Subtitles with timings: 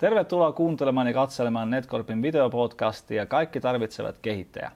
[0.00, 4.70] Tervetuloa kuuntelemaan ja katselemaan Netcorpin videopodcastia Kaikki tarvitsevat kehittäjä.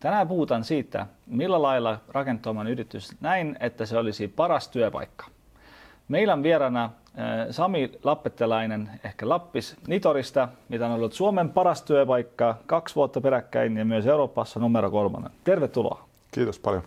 [0.00, 5.26] Tänään puhutaan siitä, millä lailla rakentaa oman yritys näin, että se olisi paras työpaikka.
[6.08, 6.90] Meillä on vieraana äh,
[7.50, 13.84] Sami Lappettelainen, ehkä Lappis Nitorista, mitä on ollut Suomen paras työpaikka kaksi vuotta peräkkäin ja
[13.84, 15.32] myös Euroopassa numero kolmannen.
[15.44, 16.04] Tervetuloa.
[16.30, 16.82] Kiitos paljon.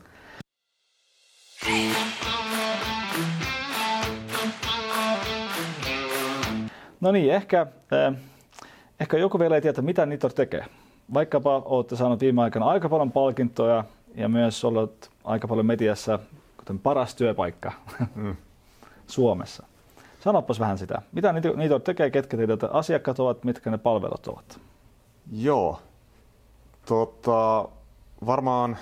[7.03, 8.15] No niin, ehkä, äh,
[8.99, 10.65] ehkä joku vielä ei tiedä, mitä Nitor tekee.
[11.13, 13.83] Vaikkapa olette saaneet viime aikana aika paljon palkintoja
[14.15, 16.19] ja myös ollut aika paljon mediassa,
[16.57, 17.71] kuten paras työpaikka
[18.15, 18.35] mm.
[19.07, 19.65] Suomessa.
[20.19, 21.01] Sanopas vähän sitä.
[21.11, 24.59] Mitä Nitor tekee, ketkä teitä asiakkaat ovat, mitkä ne palvelut ovat?
[25.31, 25.79] Joo.
[26.85, 27.67] Tota,
[28.25, 28.77] varmaan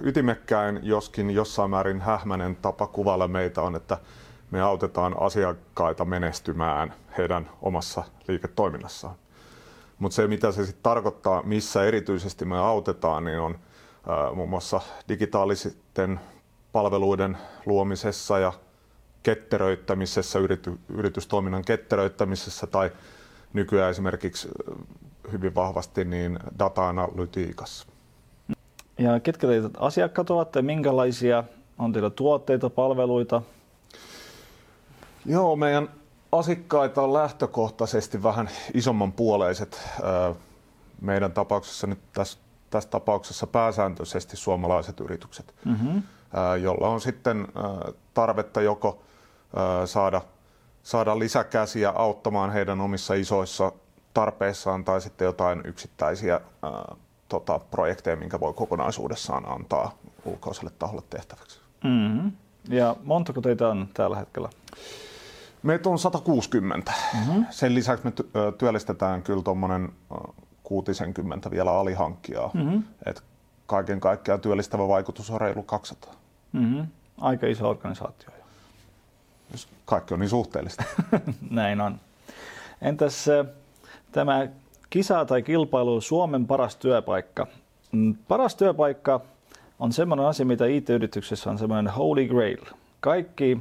[0.00, 3.98] ytimekkäin, joskin jossain määrin hähmäinen tapa kuvailla meitä on, että
[4.50, 9.14] me autetaan asiakkaita menestymään heidän omassa liiketoiminnassaan.
[9.98, 13.58] Mutta se, mitä se sitten tarkoittaa, missä erityisesti me autetaan, niin on
[14.34, 16.20] muun muassa digitaalisten
[16.72, 18.52] palveluiden luomisessa ja
[19.22, 22.90] ketteröittämisessä, yrity, yritystoiminnan ketteröittämisessä tai
[23.52, 24.48] nykyään esimerkiksi
[25.32, 27.86] hyvin vahvasti niin data-analytiikassa.
[28.98, 31.44] Ja ketkä teitä asiakkaat ovat ja minkälaisia
[31.78, 33.42] on teillä tuotteita, palveluita?
[35.26, 35.88] Joo, meidän
[36.32, 39.88] asiakkaita on lähtökohtaisesti vähän isomman puoleiset.
[41.00, 42.38] Meidän tapauksessa nyt tässä,
[42.70, 46.02] tässä tapauksessa pääsääntöisesti suomalaiset yritykset, mm-hmm.
[46.62, 47.48] jolla on sitten
[48.14, 49.02] tarvetta joko
[49.84, 50.20] saada,
[50.82, 53.72] saada lisäkäsiä auttamaan heidän omissa isoissa
[54.14, 56.40] tarpeissaan tai sitten jotain yksittäisiä
[57.28, 61.60] tota, projekteja, minkä voi kokonaisuudessaan antaa ulkoiselle taholle tehtäväksi.
[61.84, 62.32] Mm-hmm.
[62.68, 64.48] Ja montako teitä on tällä hetkellä?
[65.64, 66.92] Meitä on 160.
[67.14, 67.46] Mm-hmm.
[67.50, 68.12] Sen lisäksi me
[68.58, 69.92] työllistetään kyllä tuommoinen
[70.62, 72.50] 60 vielä alihankkijaa.
[72.54, 72.82] Mm-hmm.
[73.06, 73.22] Et
[73.66, 76.14] kaiken kaikkiaan työllistävä vaikutus on reilu 200.
[76.52, 76.86] Mm-hmm.
[77.20, 78.28] Aika iso organisaatio.
[79.52, 80.84] Jos kaikki on niin suhteellista.
[81.50, 82.00] Näin on.
[82.82, 83.26] Entäs
[84.12, 84.48] tämä
[84.90, 87.46] kisa tai kilpailu Suomen paras työpaikka?
[87.92, 89.20] Mm, paras työpaikka
[89.78, 92.64] on semmoinen asia, mitä IT-yrityksessä on semmoinen holy grail.
[93.00, 93.58] Kaikki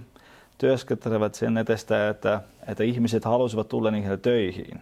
[0.57, 4.81] työskentelevät sen etestä, että, että ihmiset haluaisivat tulla niihin töihin.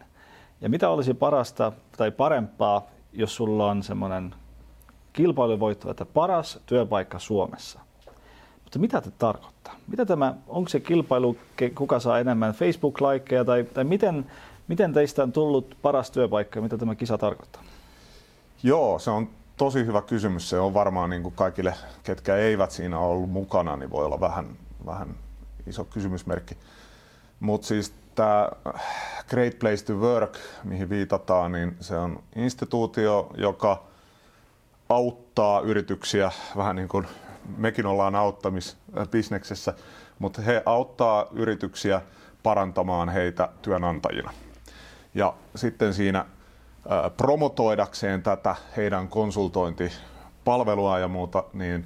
[0.61, 4.35] Ja mitä olisi parasta tai parempaa, jos sulla on semmoinen
[5.13, 7.79] kilpailuvoitto, että paras työpaikka Suomessa.
[8.63, 9.75] Mutta mitä tämä tarkoittaa?
[9.87, 11.37] Mitä tämä, onko se kilpailu,
[11.75, 14.25] kuka saa enemmän Facebook-laikkeja tai, tai miten,
[14.67, 17.63] miten teistä on tullut paras työpaikka ja mitä tämä kisa tarkoittaa?
[18.63, 20.49] Joo, se on tosi hyvä kysymys.
[20.49, 24.45] Se on varmaan niin kuin kaikille, ketkä eivät siinä ollut mukana, niin voi olla vähän,
[24.85, 25.15] vähän
[25.67, 26.57] iso kysymysmerkki.
[27.39, 28.49] Mutta siis tämä
[29.29, 33.83] Great Place to Work, mihin viitataan, niin se on instituutio, joka
[34.89, 37.07] auttaa yrityksiä vähän niin kuin
[37.57, 39.73] mekin ollaan auttamisbisneksessä,
[40.19, 42.01] mutta he auttaa yrityksiä
[42.43, 44.33] parantamaan heitä työnantajina.
[45.15, 46.25] Ja sitten siinä
[47.17, 51.85] promotoidakseen tätä heidän konsultointipalvelua ja muuta, niin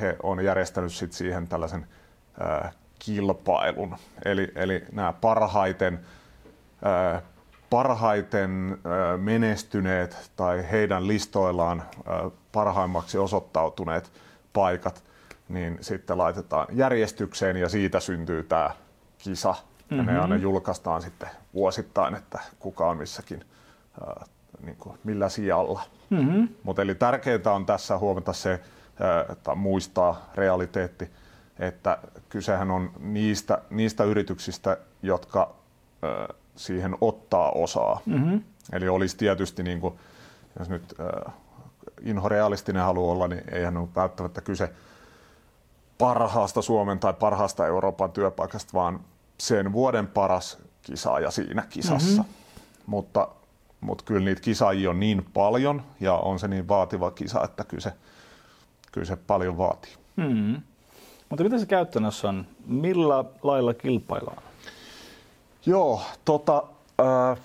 [0.00, 1.86] he on järjestänyt sit siihen tällaisen
[2.98, 3.96] kilpailun.
[4.24, 6.00] Eli, eli nämä parhaiten,
[7.70, 8.78] parhaiten
[9.16, 11.82] menestyneet tai heidän listoillaan
[12.52, 14.12] parhaimmaksi osoittautuneet
[14.52, 15.04] paikat,
[15.48, 18.70] niin sitten laitetaan järjestykseen ja siitä syntyy tämä
[19.18, 19.54] kisa.
[19.90, 19.98] Mm-hmm.
[19.98, 20.22] Ja ne mhm.
[20.22, 23.44] aina julkaistaan sitten vuosittain, että kuka on missäkin,
[24.08, 24.28] äh,
[24.62, 25.82] niin kuin millä sijalla.
[26.10, 26.48] Mm-hmm.
[26.62, 28.52] Mutta eli tärkeintä on tässä huomata se,
[29.48, 31.10] äh, muistaa realiteetti,
[31.58, 31.98] että
[32.28, 35.54] kysehän on niistä, niistä yrityksistä, jotka
[36.04, 38.00] äh, siihen ottaa osaa.
[38.06, 38.42] Mm-hmm.
[38.72, 39.94] Eli olisi tietysti, niin kuin,
[40.58, 41.34] jos nyt äh,
[42.00, 44.72] inhorealistinen haluaa olla, niin eihän ole välttämättä kyse
[45.98, 49.00] parhaasta Suomen tai parhaasta Euroopan työpaikasta, vaan
[49.38, 52.22] sen vuoden paras kisaaja siinä kisassa.
[52.22, 52.34] Mm-hmm.
[52.86, 53.28] Mutta,
[53.80, 57.80] mutta kyllä niitä kisaajia on niin paljon ja on se niin vaativa kisa, että kyllä
[57.80, 57.92] se,
[58.92, 59.92] kyllä se paljon vaatii.
[60.16, 60.62] Mm-hmm.
[61.34, 62.46] Mutta mitä se käytännössä on?
[62.66, 64.42] Millä lailla kilpaillaan?
[65.66, 66.62] Joo, tota,
[67.00, 67.38] äh,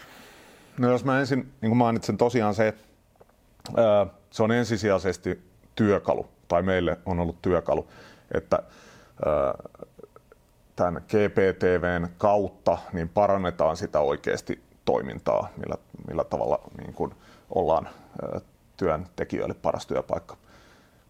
[0.77, 2.73] no jos mä ensin, niin kuin mainitsin tosiaan se,
[3.69, 5.41] äh, se on ensisijaisesti
[5.75, 7.87] työkalu, tai meille on ollut työkalu,
[8.33, 8.59] että
[9.27, 9.77] äh,
[10.75, 15.75] tämän GPTVn kautta niin parannetaan sitä oikeasti toimintaa, millä,
[16.07, 17.15] millä tavalla niin kuin
[17.49, 18.41] ollaan äh,
[18.77, 20.37] työntekijöille paras työpaikka.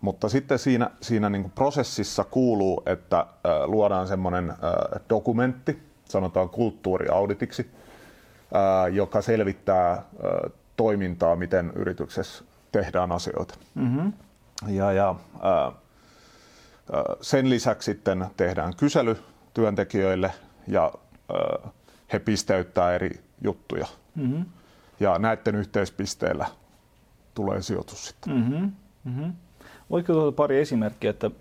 [0.02, 3.26] Mutta sitten siinä, siinä niin kuin prosessissa kuuluu, että
[3.66, 4.54] luodaan semmoinen
[5.10, 7.72] dokumentti, sanotaan kulttuuriauditiksi,
[8.92, 10.04] joka selvittää
[10.78, 13.56] toimintaa, miten yrityksessä tehdään asioita.
[13.76, 14.14] Mm-hmm.
[14.68, 15.16] Ja, ja
[17.22, 19.18] sen lisäksi sitten tehdään kysely
[19.54, 20.34] työntekijöille
[20.68, 20.94] ja
[22.14, 23.88] he pisteyttää eri juttuja.
[24.16, 24.46] Mm-hmm.
[25.00, 26.46] Ja näiden yhteispisteellä
[27.34, 28.34] tulee sijoitus sitten.
[28.34, 28.72] Mm-hmm.
[29.04, 29.34] Mm-hmm.
[29.90, 31.32] Voitko tuota pari esimerkkiä, että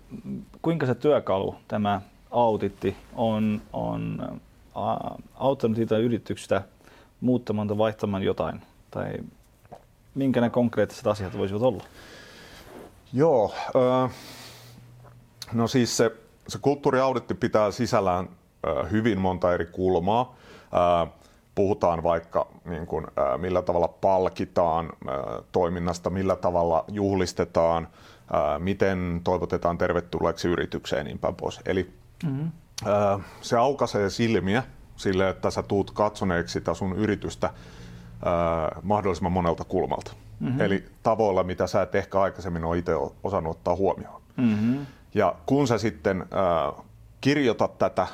[0.61, 2.01] kuinka se työkalu, tämä
[2.31, 4.39] autitti, on, on
[5.35, 6.61] auttanut niitä yrityksistä
[7.21, 8.61] muuttamaan tai vaihtamaan jotain?
[8.91, 9.13] Tai
[10.15, 11.83] minkä ne konkreettiset asiat voisivat olla?
[13.13, 14.11] Joo, äh,
[15.53, 16.11] no siis se,
[16.47, 18.29] se kulttuuriauditti pitää sisällään
[18.67, 20.35] äh, hyvin monta eri kulmaa.
[21.03, 21.13] Äh,
[21.55, 23.07] puhutaan vaikka niin kuin,
[23.37, 24.89] millä tavalla palkitaan
[25.51, 27.87] toiminnasta, millä tavalla juhlistetaan,
[28.59, 31.59] miten toivotetaan tervetulleeksi yritykseen niin päin pois.
[31.65, 31.93] Eli
[32.25, 32.51] mm-hmm.
[33.41, 34.63] se aukaisee silmiä
[34.95, 37.49] sille, että sä tuut katsoneeksi sitä sun yritystä
[38.83, 40.11] mahdollisimman monelta kulmalta.
[40.39, 40.61] Mm-hmm.
[40.61, 42.91] Eli tavoilla, mitä sä et ehkä aikaisemmin ole itse
[43.23, 44.21] osannut ottaa huomioon.
[44.37, 44.85] Mm-hmm.
[45.13, 46.85] Ja kun sä sitten äh,
[47.21, 48.09] kirjoitat tätä äh,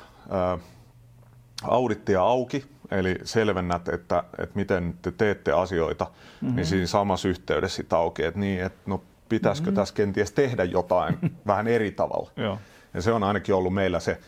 [1.63, 6.05] audittia auki, eli selvennät, että, että miten te teette asioita,
[6.41, 6.55] mm-hmm.
[6.55, 9.75] niin siinä samassa yhteydessä sitä auki, että niin, että no pitäisikö mm-hmm.
[9.75, 11.17] tässä kenties tehdä jotain
[11.47, 12.31] vähän eri tavalla.
[12.35, 12.59] Joo.
[12.93, 14.19] Ja se on ainakin ollut meillä se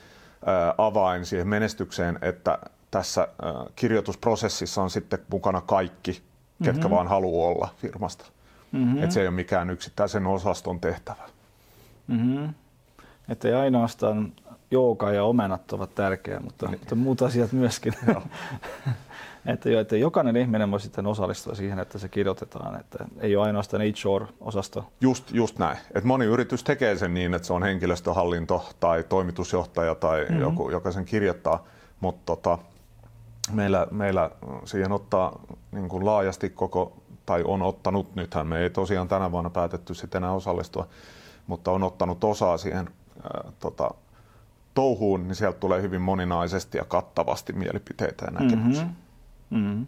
[0.46, 2.60] ää, avain siihen menestykseen, että
[2.92, 6.22] tässä ää, kirjoitusprosessissa on sitten mukana kaikki,
[6.64, 6.96] ketkä mm-hmm.
[6.96, 8.26] vaan haluaa olla firmasta.
[8.72, 8.98] Mm-hmm.
[8.98, 11.24] Että se ei ole mikään yksittäisen osaston tehtävä.
[12.08, 12.54] Mm-hmm.
[13.30, 14.34] Että ei ainoastaan
[14.72, 16.80] jooga ja omenat ovat tärkeä, mutta, niin.
[16.80, 17.94] mutta muut asiat myöskin.
[19.54, 23.46] että, jo, että jokainen ihminen voi sitten osallistua siihen, että se kirjoitetaan, että ei ole
[23.46, 24.86] ainoastaan HR-osasto.
[25.02, 25.78] Just, just näin.
[25.96, 30.42] Et moni yritys tekee sen niin, että se on henkilöstöhallinto tai toimitusjohtaja tai mm-hmm.
[30.42, 31.66] joku, joka sen kirjoittaa,
[32.00, 32.58] mutta tota,
[33.52, 34.32] meillä, meillä
[34.66, 35.40] siihen ottaa
[35.72, 40.24] niin kuin laajasti koko, tai on ottanut, nythän me ei tosiaan tänä vuonna päätetty sitten
[40.24, 40.88] enää osallistua,
[41.48, 42.90] mutta on ottanut osaa siihen
[43.24, 43.92] ää, tota,
[44.78, 48.84] touhuun, niin sieltä tulee hyvin moninaisesti ja kattavasti mielipiteitä ja näkemyksiä.
[48.84, 49.60] Mm-hmm.
[49.60, 49.88] Mm-hmm.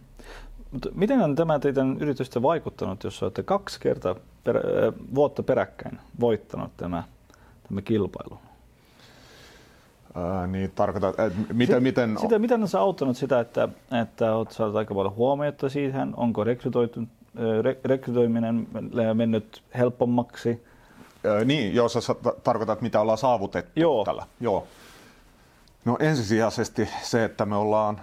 [0.72, 4.14] Mutta miten on tämä teidän yritystä vaikuttanut, jos olette kaksi kertaa
[4.44, 4.62] per, äh,
[5.14, 7.02] vuotta peräkkäin voittanut tämä,
[7.68, 8.38] tämä kilpailu?
[10.14, 12.18] Ää, niin tarkoitat, että miten, S- miten...
[12.20, 13.68] Sitä, miten on se auttanut sitä, että,
[14.02, 17.00] että olet saanut aika paljon huomiota siihen, onko rekrytoitu,
[17.62, 18.68] re, rekrytoiminen
[19.14, 20.62] mennyt helpommaksi?
[21.24, 22.14] Ää, niin, jos sä
[22.44, 24.04] tarkoitat, mitä ollaan saavutettu Joo.
[24.04, 24.26] tällä.
[24.40, 24.66] Joo.
[25.84, 28.00] No ensisijaisesti se, että me ollaan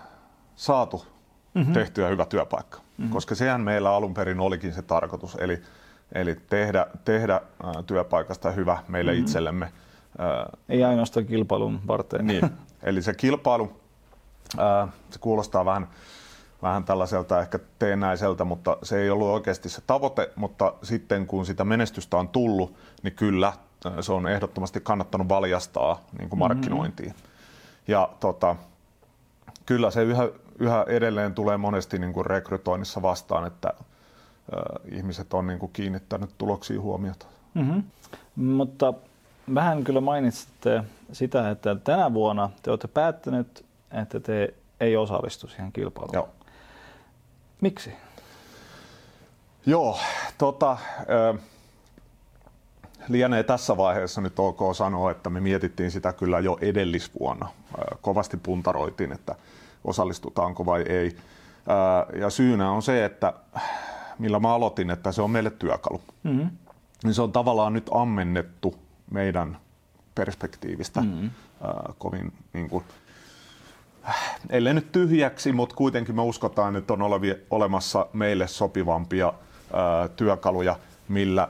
[0.56, 1.06] saatu
[1.54, 1.74] mm-hmm.
[1.74, 3.14] tehtyä hyvä työpaikka, mm-hmm.
[3.14, 5.62] koska sehän meillä alun perin olikin se tarkoitus, eli,
[6.12, 7.42] eli tehdä, tehdä
[7.88, 9.26] työpaikasta hyvä meille mm-hmm.
[9.26, 9.72] itsellemme.
[10.70, 12.28] Ei ainoastaan kilpailun varten.
[12.28, 12.50] Niin,
[12.84, 13.72] eli se kilpailu,
[15.10, 15.88] se kuulostaa vähän,
[16.62, 21.64] vähän tällaiselta ehkä teennäiseltä, mutta se ei ollut oikeasti se tavoite, mutta sitten kun sitä
[21.64, 23.54] menestystä on tullut, niin kyllä
[24.02, 27.10] se on ehdottomasti kannattanut valjastaa niin kuin markkinointiin.
[27.10, 27.27] Mm-hmm.
[27.88, 28.56] Ja tota,
[29.66, 30.30] kyllä se yhä,
[30.60, 33.74] yhä edelleen tulee monesti niin kuin rekrytoinnissa vastaan, että
[34.54, 37.26] ö, ihmiset on niin kuin kiinnittänyt tuloksiin huomiota.
[37.54, 37.84] Mm-hmm.
[38.36, 38.94] Mutta
[39.56, 45.72] vähän kyllä mainitsitte sitä, että tänä vuonna te olette päättäneet, että te ei osallistu siihen
[45.72, 46.14] kilpailuun.
[46.14, 46.30] Joo.
[47.62, 47.94] Miksi?
[49.66, 50.00] Joo,
[50.38, 50.78] tota,
[51.10, 51.34] ö,
[53.08, 57.50] lienee tässä vaiheessa nyt ok sanoa, että me mietittiin sitä kyllä jo edellisvuonna.
[58.02, 59.36] Kovasti puntaroitiin, että
[59.84, 61.18] osallistutaanko vai ei.
[62.20, 63.34] Ja syynä on se, että
[64.20, 66.02] millä mä aloitin, että se on meille työkalu.
[66.24, 66.50] Mm-hmm.
[67.04, 68.76] Niin se on tavallaan nyt ammennettu
[69.12, 69.58] meidän
[70.16, 71.30] perspektiivistä mm-hmm.
[71.98, 72.84] kovin niin kuin,
[74.50, 77.02] ellei nyt tyhjäksi, mutta kuitenkin me uskotaan, että on
[77.52, 79.34] olemassa meille sopivampia
[80.16, 80.76] työkaluja,
[81.08, 81.50] millä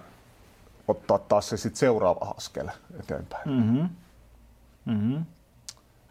[0.87, 2.67] ottaa taas se sit seuraava askel
[2.99, 3.49] eteenpäin.
[3.49, 3.89] Mm-hmm.
[4.85, 5.25] Mm-hmm.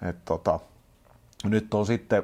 [0.09, 0.61] Et tota,
[1.45, 2.23] nyt on sitten,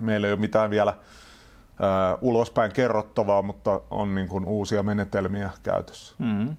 [0.00, 6.14] meillä ei ole mitään vielä ö, ulospäin kerrottavaa, mutta on niin kuin uusia menetelmiä käytössä.
[6.18, 6.56] Mm-hmm.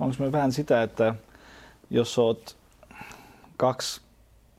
[0.00, 1.14] Onko me vähän sitä, että
[1.90, 2.56] jos olet
[3.56, 4.00] kaksi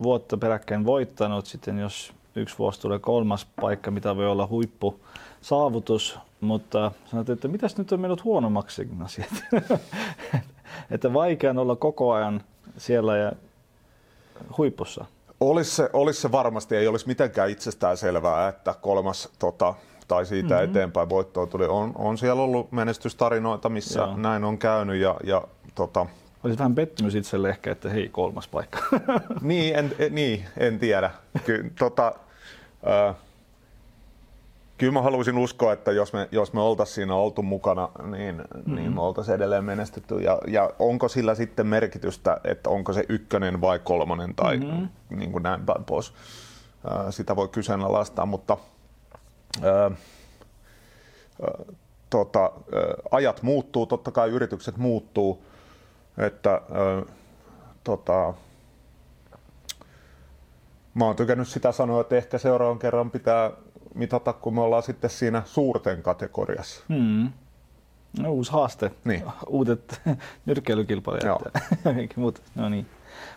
[0.04, 5.00] vuotta peräkkäin voittanut, sitten jos yksi vuosi tulee kolmas paikka, mitä voi olla huippu
[5.42, 9.30] saavutus, mutta sanoit, että mitäs nyt on mennyt huonommaksi asiat.
[10.92, 12.44] että vaikean olla koko ajan
[12.78, 13.32] siellä ja
[14.58, 15.06] huipussa.
[15.40, 19.74] Olisi se, olisi se varmasti, ei olisi mitenkään itsestään selvää, että kolmas tota,
[20.08, 20.70] tai siitä mm-hmm.
[20.70, 21.66] eteenpäin voittoa tuli.
[21.66, 24.18] On, on siellä ollut menestystarinoita, missä Joo.
[24.18, 25.42] näin on käynyt ja, ja
[25.76, 26.06] tota,
[26.44, 28.80] olisi vähän pettymys itselle ehkä, että hei, kolmas paikka.
[29.42, 31.12] niin, en, en, niin, en tiedä.
[31.46, 32.16] Ky, tota,
[32.88, 33.16] äh,
[34.82, 38.76] kyllä mä haluaisin uskoa, että jos me, jos me oltaisiin siinä oltu mukana, niin, mm-hmm.
[38.76, 40.20] niin me oltaisiin edelleen menestytty.
[40.20, 44.90] Ja, ja onko sillä sitten merkitystä, että onko se ykkönen vai kolmonen tai mm-hmm.
[45.10, 46.14] niin kuin näin päin pois.
[47.10, 48.58] Sitä voi kyseenalaistaa, mutta
[49.62, 49.92] ää,
[52.10, 52.52] tota,
[53.12, 55.46] ajat muuttuu, totta kai yritykset muuttuu,
[56.18, 56.62] että ää,
[57.84, 58.34] tota,
[60.94, 63.52] mä oon tykännyt sitä sanoa, että ehkä seuraavan kerran pitää
[63.96, 66.84] mitata, kun me ollaan sitten siinä suurten kategoriassa.
[66.90, 67.30] Hmm.
[68.20, 68.92] No, uusi haaste.
[69.06, 69.24] Niin.
[69.48, 70.02] Uudet
[70.46, 71.42] nyrkkeilykilpailijat.
[72.56, 72.86] no niin.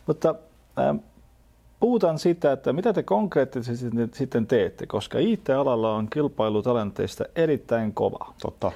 [0.07, 0.35] Mutta
[0.79, 0.97] ähm,
[1.81, 8.35] puhutaan siitä, että mitä te konkreettisesti sitten teette, koska IT-alalla on kilpailu talenteista erittäin kova.
[8.43, 8.73] Totta.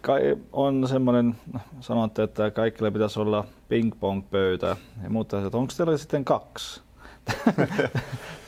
[0.00, 1.36] Kai on semmoinen,
[1.80, 5.36] sanotte, että kaikille pitäisi olla ping-pong-pöytä ja muuta.
[5.36, 6.80] Onko teillä sitten kaksi?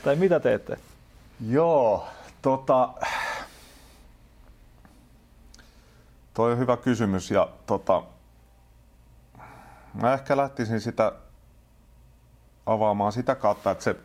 [0.04, 0.76] tai mitä teette?
[1.48, 2.04] Joo,
[2.46, 2.88] tota,
[6.34, 8.02] toi on hyvä kysymys ja tota,
[9.94, 11.12] mä ehkä lähtisin sitä
[12.66, 13.96] avaamaan sitä kautta, että se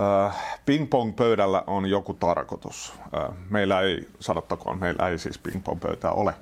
[0.00, 2.92] äh, ping-pong-pöydällä on joku tarkoitus.
[3.16, 6.34] Äh, meillä ei, sanottakoon, meillä ei siis ping-pong-pöytää ole,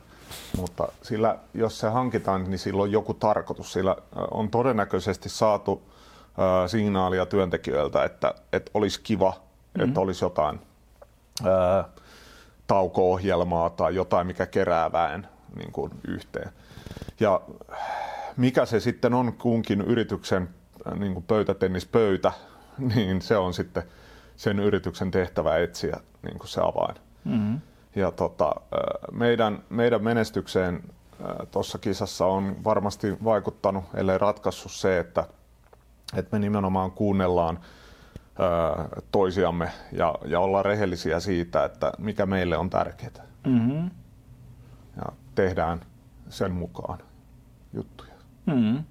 [0.56, 3.72] mutta sillä, jos se hankitaan, niin sillä on joku tarkoitus.
[3.72, 5.82] Sillä äh, on todennäköisesti saatu
[6.66, 9.45] signaalia työntekijöiltä, että, että olisi kiva,
[9.76, 9.88] mm-hmm.
[9.88, 10.60] että olisi jotain
[11.44, 11.88] ää,
[12.66, 16.50] tauko-ohjelmaa tai jotain, mikä kerää väen niin kuin yhteen.
[17.20, 17.40] Ja
[18.36, 20.48] mikä se sitten on kunkin yrityksen
[20.98, 22.32] niin kuin pöytätennispöytä,
[22.94, 23.82] niin se on sitten
[24.36, 26.96] sen yrityksen tehtävä etsiä niin kuin se avain.
[27.24, 27.60] Mm-hmm.
[27.96, 28.54] Ja tota,
[29.12, 30.82] meidän, meidän menestykseen
[31.50, 35.24] tuossa kisassa on varmasti vaikuttanut, ellei ratkaissut se, että
[36.16, 37.58] että me nimenomaan kuunnellaan
[39.12, 43.26] toisiamme ja, ja ollaan rehellisiä siitä, että mikä meille on tärkeää.
[43.46, 43.90] Mm-hmm.
[44.96, 45.80] Ja tehdään
[46.28, 46.98] sen mukaan
[47.72, 48.12] juttuja.
[48.46, 48.84] Mm-hmm.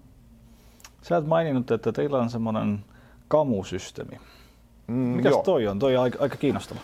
[1.02, 2.86] Sä oot maininnut, että teillä on semmoinen
[3.28, 4.20] kamusysteemi.
[4.88, 5.44] Mm, Mikäs joo.
[5.44, 5.80] toi on?
[5.80, 6.80] Toi on aika, aika kiinnostava.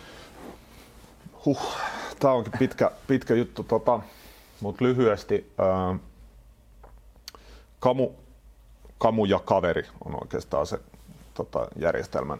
[1.44, 1.76] Huh,
[2.18, 4.00] tämä onkin pitkä, pitkä juttu, tota,
[4.60, 5.52] mutta lyhyesti.
[5.58, 5.98] Ää,
[7.80, 8.10] kamu
[9.02, 10.80] Kamu ja kaveri on oikeastaan se
[11.34, 12.38] tota, järjestelmän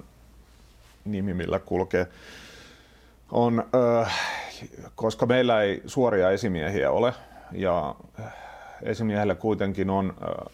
[1.04, 2.06] nimi, millä kulkee.
[3.32, 4.06] On, ö,
[4.94, 7.12] koska meillä ei suoria esimiehiä ole
[7.52, 7.94] ja
[8.82, 10.50] esimiehellä kuitenkin on ö,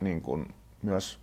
[0.00, 1.18] niin kuin myös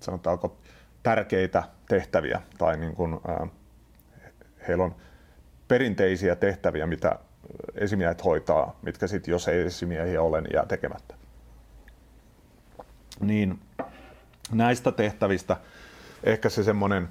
[0.00, 0.56] sanotaanko
[1.02, 3.46] tärkeitä tehtäviä tai niin kuin, ö,
[4.68, 4.94] heillä on
[5.68, 7.18] perinteisiä tehtäviä, mitä
[7.74, 11.20] esimiehet hoitaa, mitkä sitten jos ei esimiehiä ole, niin jää tekemättä
[13.20, 13.60] niin
[14.52, 15.56] näistä tehtävistä
[16.24, 17.08] ehkä se semmoinen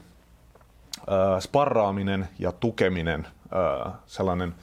[0.98, 3.28] äh, sparraaminen ja tukeminen,
[3.88, 4.56] äh, sellainen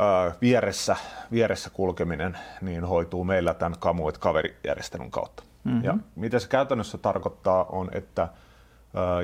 [0.00, 0.96] äh, vieressä,
[1.32, 5.42] vieressä kulkeminen, niin hoituu meillä tämän Kamu kaverijärjestelyn kautta.
[5.64, 5.84] Mm-hmm.
[5.84, 8.30] Ja mitä se käytännössä tarkoittaa on, että äh,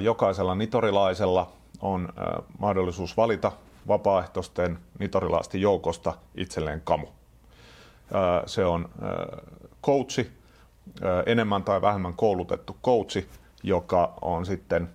[0.03, 3.53] jokaisella nitorilaisella on äh, mahdollisuus valita
[3.89, 7.07] vapaaehtoisten nitorilaisten joukosta itselleen Kamu.
[7.07, 9.41] Äh, se on äh,
[9.83, 10.33] coachi,
[11.27, 13.29] enemmän tai vähemmän koulutettu coachi,
[13.65, 14.91] joka on sitten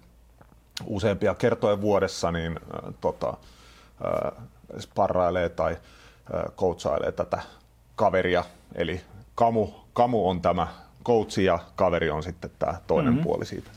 [0.85, 2.59] useampia kertoja vuodessa niin
[3.01, 3.33] tota,
[4.79, 5.77] sparrailee tai
[6.57, 7.41] coachailee tätä
[7.95, 8.43] kaveria.
[8.75, 9.01] Eli
[9.35, 10.67] Kamu, Kamu on tämä
[11.05, 13.23] coachi ja kaveri on sitten tämä toinen mm-hmm.
[13.23, 13.71] puoli siitä.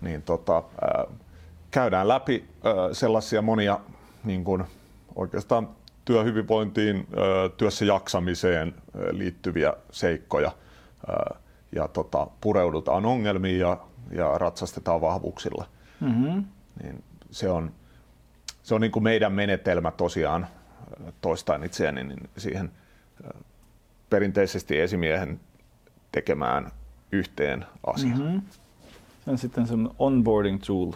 [0.00, 0.62] Niin tota,
[1.70, 2.48] käydään läpi
[2.92, 3.80] sellaisia monia
[4.24, 4.64] niin kuin
[5.14, 5.68] oikeastaan
[6.04, 7.08] työhyvinvointiin,
[7.56, 8.74] työssä jaksamiseen
[9.12, 10.52] liittyviä seikkoja–
[11.72, 13.76] ja tota, pureudutaan ongelmiin ja,
[14.12, 15.66] ja ratsastetaan vahvuuksilla.
[16.00, 16.44] Mm-hmm.
[16.82, 17.72] Niin se on,
[18.62, 20.46] se on niin kuin meidän menetelmä tosiaan
[21.20, 22.70] toistaan itseäni niin siihen
[24.10, 25.40] perinteisesti esimiehen
[26.12, 26.70] tekemään
[27.12, 28.20] yhteen asiaan.
[28.20, 28.42] Mm-hmm.
[29.24, 30.92] Se on sitten se onboarding tool,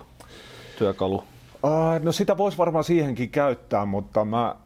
[0.78, 1.16] työkalu.
[1.16, 4.56] Uh, no sitä voisi varmaan siihenkin käyttää, mutta mä,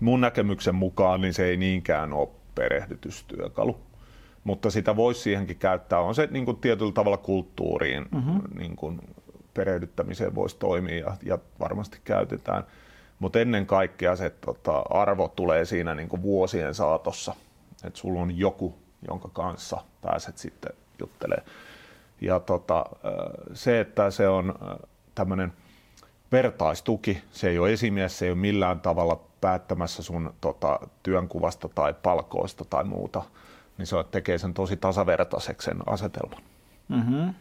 [0.00, 3.80] mun näkemyksen mukaan niin se ei niinkään ole perehdytystyökalu.
[4.44, 6.00] Mutta sitä voisi siihenkin käyttää.
[6.00, 8.40] On se niin kuin tietyllä tavalla kulttuuriin mm-hmm.
[8.58, 9.00] niin kuin
[9.54, 12.64] perehdyttämiseen voisi toimia ja, ja varmasti käytetään.
[13.18, 17.34] Mutta ennen kaikkea se tota, arvo tulee siinä niin kuin vuosien saatossa,
[17.84, 18.74] että sulla on joku,
[19.08, 21.46] jonka kanssa pääset sitten juttelemaan.
[22.20, 22.84] Ja tota,
[23.54, 24.54] se, että se on
[25.14, 25.52] tämmöinen
[26.32, 31.94] vertaistuki, se ei ole esimies, se ei ole millään tavalla päättämässä sun tota, työnkuvasta tai
[32.02, 33.22] palkoista tai muuta,
[33.82, 36.42] niin se tekee sen tosi tasavertaiseksi sen asetelman.
[36.88, 37.34] Mm-hmm.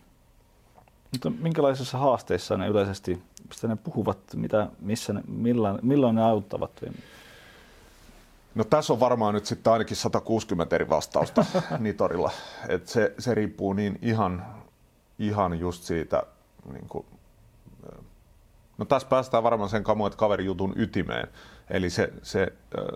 [1.12, 6.82] Mutta minkälaisissa haasteissa ne yleisesti, mistä ne puhuvat, mitä, missä ne, milloin, milloin ne auttavat?
[8.56, 11.46] No tässä on varmaan nyt sitten ainakin 160 eri vastausta
[11.80, 12.32] Nitorilla.
[12.68, 14.46] Et se, se riippuu niin ihan,
[15.20, 16.24] ihan just siitä,
[16.74, 17.06] niin kuin,
[18.78, 21.28] no tässä päästään varmaan sen kamu, että kaverijutun ytimeen.
[21.72, 22.54] Eli se, se,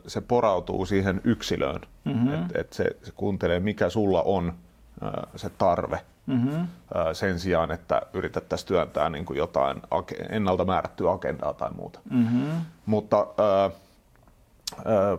[0.08, 2.34] se porautuu siihen yksilöön, mm-hmm.
[2.34, 4.53] että et se, se kuuntelee mikä sulla on
[5.36, 6.67] se tarve mm-hmm.
[7.13, 9.82] sen sijaan, että yritettäisiin työntää niin kuin jotain
[10.29, 12.00] ennalta määrättyä agendaa tai muuta.
[12.10, 12.62] Mm-hmm.
[12.86, 13.72] Mutta ää,
[14.86, 15.17] ää,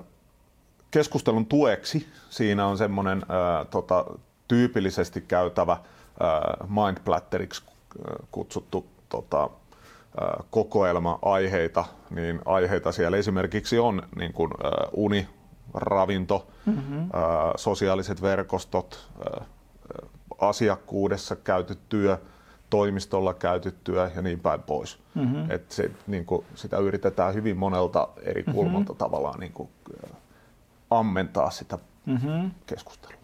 [0.90, 3.22] keskustelun tueksi siinä on semmoinen
[3.70, 4.04] tota,
[4.48, 5.76] tyypillisesti käytävä
[6.68, 7.62] mindplatteriksi
[8.30, 9.50] kutsuttu tota,
[10.50, 14.50] kokoelma aiheita, niin aiheita siellä esimerkiksi on niin kuin,
[14.92, 15.28] uni,
[15.74, 17.10] ravinto, mm-hmm.
[17.56, 19.08] sosiaaliset verkostot,
[20.40, 22.18] asiakkuudessa käyty työ,
[22.70, 24.98] toimistolla käyty työ ja niin päin pois.
[25.14, 25.50] Mm-hmm.
[25.50, 28.54] Et se, niin kuin, sitä yritetään hyvin monelta eri mm-hmm.
[28.54, 28.98] kulmalta mm-hmm.
[28.98, 29.68] tavallaan niin kuin,
[30.90, 32.50] ammentaa sitä mm-hmm.
[32.66, 33.16] keskustelua.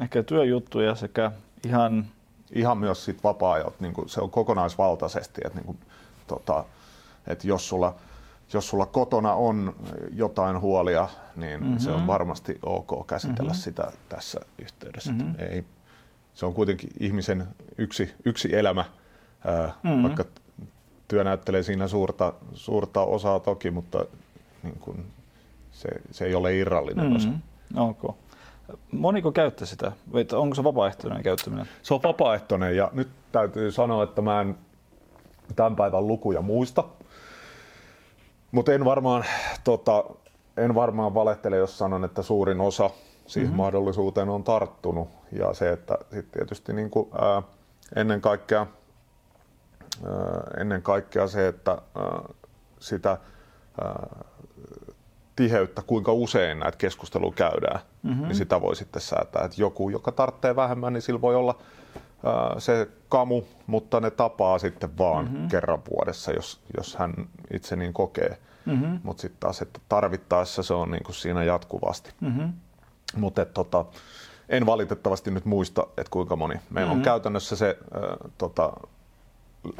[0.00, 1.32] Ehkä työjuttuja sekä
[1.66, 2.06] ihan...
[2.54, 5.78] Ihan myös sit vapaa-ajat, niin kuin, se on kokonaisvaltaisesti, että, niin kuin,
[6.26, 6.64] tota,
[7.26, 7.94] että jos sulla
[8.54, 9.74] jos sulla kotona on
[10.14, 11.78] jotain huolia, niin mm-hmm.
[11.78, 13.62] se on varmasti ok käsitellä mm-hmm.
[13.62, 15.12] sitä tässä yhteydessä.
[15.12, 15.34] Mm-hmm.
[15.38, 15.64] Ei,
[16.34, 17.48] se on kuitenkin ihmisen
[17.78, 18.84] yksi, yksi elämä,
[19.44, 20.02] ää, mm-hmm.
[20.02, 20.24] vaikka
[21.08, 24.04] työ näyttelee siinä suurta, suurta osaa toki, mutta
[24.62, 25.04] niin kun,
[25.70, 27.40] se, se ei ole irrallinen mm-hmm.
[27.76, 27.82] osa.
[27.82, 28.10] Okay.
[28.92, 29.92] Moniko käyttää sitä?
[30.32, 31.68] Onko se vapaaehtoinen käyttäminen?
[31.82, 34.56] Se on vapaaehtoinen ja nyt täytyy sanoa, että mä en
[35.54, 36.84] tämän päivän lukuja muista.
[38.52, 39.24] Mutta en varmaan,
[39.64, 40.04] tota,
[40.56, 42.90] en varmaan valehtele, jos sanon, että suurin osa
[43.26, 43.56] siihen mm-hmm.
[43.56, 45.08] mahdollisuuteen on tarttunut.
[45.32, 47.42] Ja se, että sitten tietysti niin kuin, ää,
[47.96, 48.66] ennen, kaikkea,
[50.06, 52.22] ää, ennen kaikkea se, että ää,
[52.78, 53.18] sitä
[53.80, 54.24] ää,
[55.36, 58.22] tiheyttä, kuinka usein näitä keskusteluja käydään, mm-hmm.
[58.22, 59.44] niin sitä voi sitten säätää.
[59.44, 61.58] Että joku, joka tarvitsee vähemmän, niin sillä voi olla
[62.58, 65.48] se kamu, mutta ne tapaa sitten vaan mm-hmm.
[65.48, 67.14] kerran vuodessa, jos, jos hän
[67.52, 68.38] itse niin kokee.
[68.66, 69.00] Mm-hmm.
[69.02, 72.10] Mutta sitten taas, että tarvittaessa se on niin kuin siinä jatkuvasti.
[72.20, 72.52] Mm-hmm.
[73.16, 73.84] Mutta tota,
[74.48, 76.54] en valitettavasti nyt muista, että kuinka moni.
[76.70, 77.00] Meillä mm-hmm.
[77.00, 78.72] on käytännössä se äh, tota,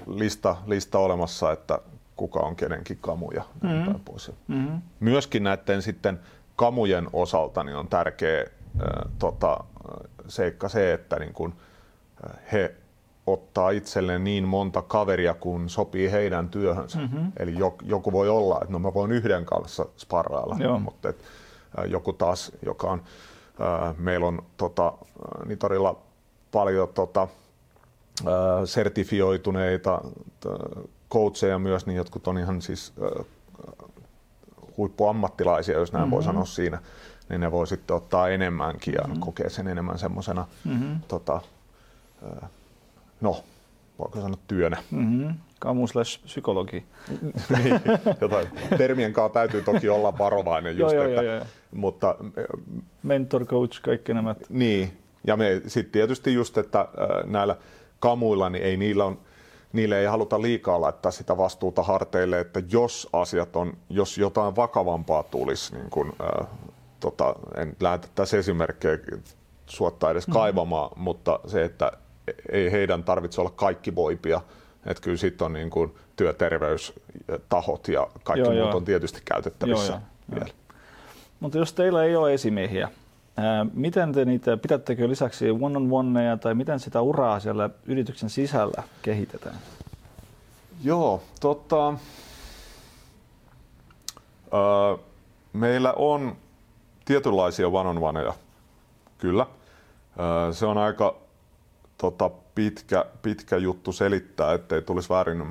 [0.06, 1.78] lista, lista olemassa, että
[2.16, 4.00] kuka on kenenkin kamu ja mm-hmm.
[4.04, 4.32] pois.
[4.48, 4.82] Mm-hmm.
[5.00, 6.20] Myöskin näiden sitten
[6.56, 9.64] kamujen osalta niin on tärkeä äh, tota,
[10.28, 11.71] seikka se, että niin kun, äh,
[12.52, 12.74] he
[13.26, 16.98] ottaa itselleen niin monta kaveria kuin sopii heidän työhönsä.
[16.98, 17.32] Mm-hmm.
[17.36, 17.54] Eli
[17.84, 20.78] joku voi olla, että no mä voin yhden kanssa sparrailla, Joo.
[20.78, 21.24] mutta et,
[21.86, 23.02] joku taas, joka on,
[23.98, 24.92] meillä on tota,
[25.46, 25.96] Nitorilla
[26.52, 27.28] paljon tota,
[28.64, 30.00] sertifioituneita
[31.10, 32.92] coacheja myös, niin jotkut on ihan siis
[34.76, 36.10] huippuammattilaisia, jos näin mm-hmm.
[36.10, 36.78] voi sanoa siinä,
[37.28, 39.20] niin ne voi sitten ottaa enemmänkin ja mm-hmm.
[39.20, 41.00] kokea sen enemmän semmoisena, mm-hmm.
[41.08, 41.40] tota,
[43.20, 43.44] no,
[43.98, 44.82] voiko sanoa työnä.
[44.90, 45.34] Mm-hmm.
[45.58, 45.84] Kamu
[46.24, 46.84] psykologi.
[47.58, 47.80] niin,
[48.20, 48.48] jotain.
[48.78, 51.44] Termien kanssa täytyy toki olla varovainen just, joo, että, joo, joo.
[51.74, 52.16] mutta...
[53.02, 54.34] Mentor, coach, kaikki nämä.
[54.48, 56.88] Niin, ja me sitten tietysti just, että
[57.26, 57.56] näillä
[58.00, 59.18] kamuilla, niin ei niillä on,
[59.72, 65.22] niille ei haluta liikaa laittaa sitä vastuuta harteille, että jos asiat on, jos jotain vakavampaa
[65.22, 66.48] tulisi, niin kun, äh,
[67.00, 68.98] tota, en lähetä tässä esimerkkejä
[69.66, 70.32] suottaa edes mm.
[70.32, 71.92] kaivamaan, mutta se, että
[72.52, 74.40] ei heidän tarvitse olla kaikki voipia,
[74.86, 78.76] että kyllä sitten on niin kuin työterveystahot ja kaikki joo, muut joo.
[78.76, 80.40] on tietysti käytettävissä joo, joo.
[80.40, 80.54] vielä.
[81.40, 82.88] Mutta jos teillä ei ole esimiehiä,
[83.36, 89.56] ää, miten te niitä, pidättekö lisäksi one-on-oneja tai miten sitä uraa siellä yrityksen sisällä kehitetään?
[90.84, 91.86] Joo, tota,
[94.52, 94.98] ää,
[95.52, 96.36] meillä on
[97.04, 98.34] tietynlaisia one-on-oneja,
[99.18, 99.46] kyllä.
[100.18, 101.21] Ää, se on aika
[102.02, 105.44] tota, pitkä, pitkä juttu selittää, ettei tulisi väärin,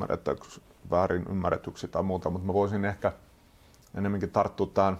[0.92, 3.14] väärin ymmärretyksi tai muuta, mutta mä voisin ehkä
[3.96, 4.98] enemmänkin tarttua tähän,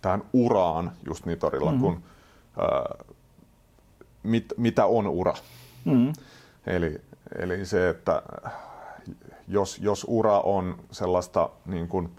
[0.00, 1.82] tähän uraan just Nitorilla, mm-hmm.
[1.82, 2.02] kun
[2.58, 3.04] ää,
[4.22, 5.34] mit, mitä on ura.
[5.84, 6.12] Mm-hmm.
[6.66, 7.00] Eli,
[7.38, 8.22] eli se, että
[9.48, 12.10] jos, jos ura on sellaista niin kuin,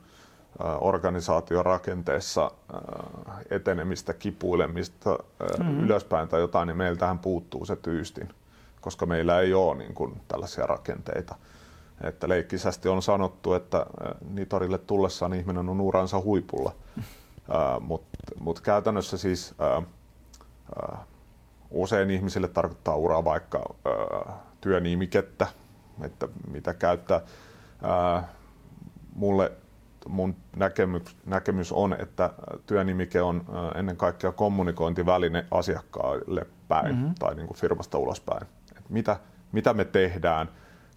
[0.81, 2.51] organisaatiorakenteessa
[3.49, 5.83] etenemistä, kipuilemista mm-hmm.
[5.83, 8.29] ylöspäin tai jotain, niin meiltähän puuttuu se tyystin,
[8.81, 11.35] koska meillä ei ole niin kuin, tällaisia rakenteita.
[12.03, 13.85] Että leikkisästi on sanottu, että
[14.29, 16.71] Nitorille tullessaan ihminen on uransa huipulla,
[17.79, 19.81] mutta mut käytännössä siis ää,
[20.81, 20.97] ää,
[21.71, 25.47] usein ihmisille tarkoittaa uraa vaikka ää, työnimikettä,
[26.01, 27.21] että mitä käyttää.
[27.83, 28.27] Ää,
[29.15, 29.51] mulle
[30.07, 32.29] mun näkemys, näkemys on, että
[32.65, 37.15] työnimike on ennen kaikkea kommunikointiväline asiakkaalle päin mm-hmm.
[37.19, 38.47] tai niin kuin firmasta ulospäin.
[38.77, 39.19] Et mitä,
[39.51, 40.49] mitä me tehdään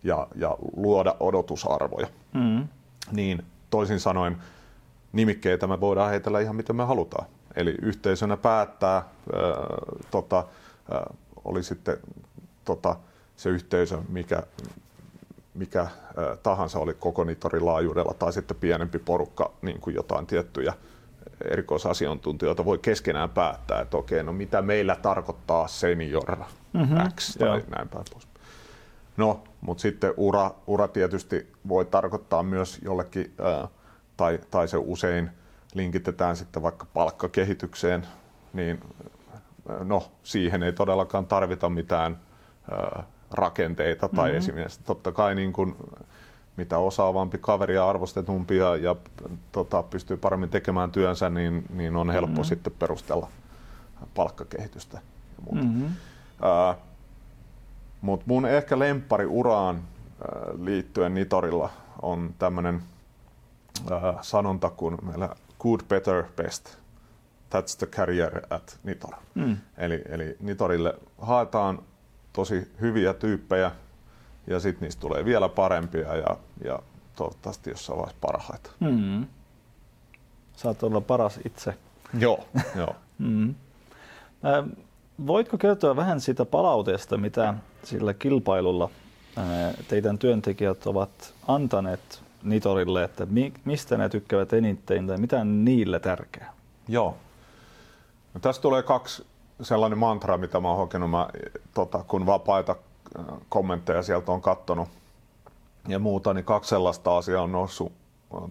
[0.02, 2.06] ja, ja luoda odotusarvoja.
[2.34, 2.68] Mm-hmm.
[3.12, 4.36] Niin toisin sanoen
[5.12, 7.26] nimikkeitä me voidaan heitellä ihan miten me halutaan.
[7.56, 9.04] Eli yhteisönä päättää, ää,
[10.10, 10.44] tota,
[10.90, 11.14] ää,
[11.44, 11.96] oli sitten
[12.64, 12.96] tota,
[13.36, 14.42] se yhteisö, mikä,
[15.56, 15.86] mikä
[16.42, 20.74] tahansa oli koko Nitorin laajuudella tai sitten pienempi porukka niin kuin jotain tiettyjä
[21.50, 26.36] erikoisasiantuntijoita voi keskenään päättää, että okei, no mitä meillä tarkoittaa senior
[26.72, 27.60] mm-hmm, X tai joo.
[27.76, 28.28] näin päin pois.
[29.16, 33.68] No, mutta sitten ura, ura tietysti voi tarkoittaa myös jollekin, ää,
[34.16, 35.30] tai, tai se usein
[35.74, 38.06] linkitetään sitten vaikka palkkakehitykseen,
[38.52, 38.80] niin
[39.84, 42.20] no, siihen ei todellakaan tarvita mitään
[42.70, 44.38] ää, rakenteita tai mm-hmm.
[44.38, 45.76] esimerkiksi totta kai niin kuin,
[46.56, 48.96] mitä osaavampi kaveri ja arvostetumpi ja, ja
[49.52, 52.44] tota, pystyy paremmin tekemään työnsä, niin, niin on helppo mm-hmm.
[52.44, 53.28] sitten perustella
[54.14, 54.96] palkkakehitystä
[55.36, 55.62] ja muuta.
[55.62, 55.88] Mm-hmm.
[56.42, 56.76] Ää,
[58.00, 59.82] Mutta mun ehkä lemppari uraan ää,
[60.62, 61.70] liittyen Nitorilla
[62.02, 62.82] on tämmöinen
[64.22, 66.76] sanonta kuin meillä good, better, best.
[67.54, 69.14] That's the career at Nitor.
[69.34, 69.56] Mm.
[69.78, 71.78] Eli, eli Nitorille haetaan
[72.36, 73.70] tosi hyviä tyyppejä
[74.46, 76.78] ja sitten niistä tulee vielä parempia ja, ja
[77.16, 78.70] toivottavasti jossain vaiheessa parhaita.
[78.80, 79.26] Mm.
[80.56, 81.74] Saat olla paras itse.
[82.18, 82.48] Joo,
[82.80, 82.96] joo.
[83.18, 83.54] mm.
[84.44, 84.64] Äh,
[85.26, 88.90] voitko kertoa vähän siitä palautteesta, mitä sillä kilpailulla
[89.38, 95.64] äh, teidän työntekijät ovat antaneet Nitorille, että mi, mistä ne tykkäävät eniten tai mitä on
[95.64, 96.52] niille tärkeää?
[96.88, 97.16] Joo.
[98.34, 99.26] No, tässä tulee kaksi
[99.62, 101.28] sellainen mantra, mitä mä oon hokenut, mä,
[101.74, 102.76] tota, kun vapaita
[103.48, 104.88] kommentteja sieltä on kattonut
[105.88, 107.92] ja muuta, niin kaksi sellaista asiaa on noussut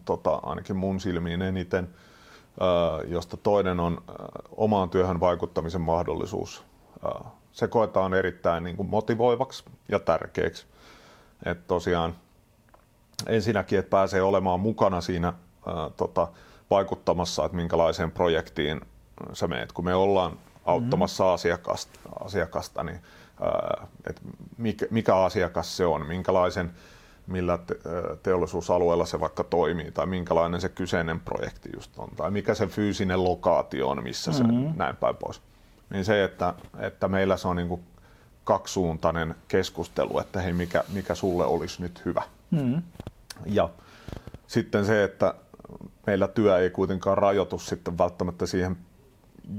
[0.06, 1.90] tota, ainakin mun silmiin eniten,
[3.08, 4.02] josta toinen on
[4.58, 6.64] omaan työhön vaikuttamisen mahdollisuus.
[7.52, 10.66] Se koetaan erittäin niin kuin motivoivaksi ja tärkeäksi.
[11.46, 12.16] Et tosiaan
[13.28, 15.34] ensinnäkin, että pääsee olemaan mukana siinä
[15.98, 16.28] tota,
[16.70, 18.82] vaikuttamassa, että minkälaiseen projektiin
[19.34, 19.72] sä meet.
[19.72, 21.34] Kun me ollaan auttamassa mm-hmm.
[21.34, 23.00] asiakasta, asiakasta niin
[23.42, 24.22] ää, että
[24.58, 26.72] mikä, mikä asiakas se on, minkälaisen
[27.28, 27.76] millä te,
[28.24, 33.24] teollisuusalueella se vaikka toimii tai minkälainen se kyseinen projekti just on tai mikä se fyysinen
[33.24, 34.72] lokaatio on, missä mm-hmm.
[34.72, 35.42] se näin päin pois.
[35.90, 37.84] Niin se, että, että meillä se on niin kuin
[38.44, 42.24] kaksisuuntainen keskustelu, että hei, mikä, mikä sulle olisi nyt hyvä.
[42.52, 42.84] Mm.
[43.46, 43.70] Ja
[44.48, 45.34] sitten se, että
[46.08, 48.78] meillä työ ei kuitenkaan rajoitu sitten välttämättä siihen,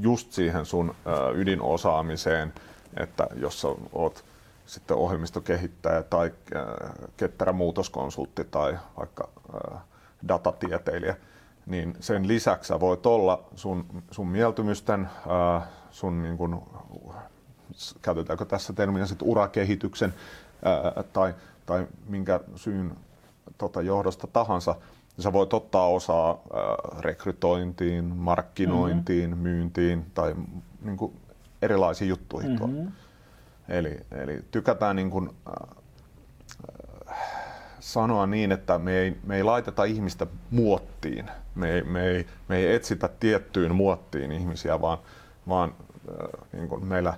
[0.00, 0.94] just siihen sun
[1.34, 2.52] ydinosaamiseen,
[2.96, 4.24] että jos sä oot
[4.66, 6.32] sitten ohjelmistokehittäjä tai
[7.16, 9.28] ketterä muutoskonsultti tai vaikka
[10.28, 11.16] datatieteilijä,
[11.66, 15.08] niin sen lisäksi sä voit olla sun, sun mieltymysten,
[15.90, 16.62] sun niin kun,
[18.02, 20.14] käytetäänkö tässä termiä sit urakehityksen
[21.12, 21.34] tai,
[21.66, 22.96] tai minkä syyn
[23.58, 24.74] tota, johdosta tahansa,
[25.18, 29.42] sä voit ottaa osaa äh, rekrytointiin, markkinointiin, mm-hmm.
[29.42, 30.34] myyntiin tai
[30.82, 31.16] niin kuin,
[31.62, 32.50] erilaisiin juttuihin.
[32.60, 32.92] Mm-hmm.
[33.68, 35.76] Eli, eli tykätään niin kuin, äh,
[37.80, 41.30] sanoa niin, että me ei, me ei laiteta ihmistä muottiin.
[41.54, 44.98] Me ei, me ei, me ei etsitä tiettyyn muottiin ihmisiä, vaan,
[45.48, 45.74] vaan
[46.10, 47.14] äh, niin kuin meillä,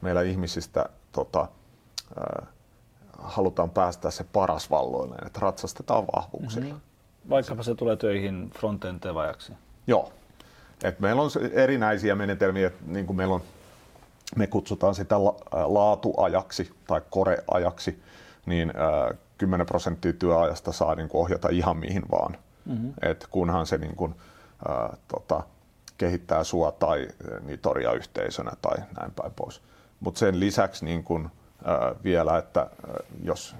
[0.00, 1.48] meillä ihmisistä tota,
[2.18, 2.48] äh,
[3.18, 6.74] halutaan päästä se paras valloilleen, että ratsastetaan vahvuuksilla.
[6.74, 6.95] Mm-hmm.
[7.30, 9.52] Vaikkapa se tulee töihin frontend tevajaksi.
[9.86, 10.12] Joo.
[10.84, 13.42] Et meillä on erinäisiä menetelmiä, niin kuin meillä on,
[14.36, 15.20] me kutsutaan sitä
[15.64, 18.02] laatuajaksi tai koreajaksi,
[18.46, 22.36] niin äh, 10 prosenttia työajasta saa niin kuin ohjata ihan mihin vaan.
[22.64, 22.92] Mm-hmm.
[23.02, 24.14] Et kunhan se niin kuin,
[24.70, 25.42] äh, tota,
[25.98, 27.08] kehittää sua tai
[27.42, 29.62] Nitoria yhteisönä tai näin päin pois.
[30.00, 31.28] Mutta sen lisäksi niin kuin,
[32.04, 32.70] vielä, että
[33.22, 33.56] jos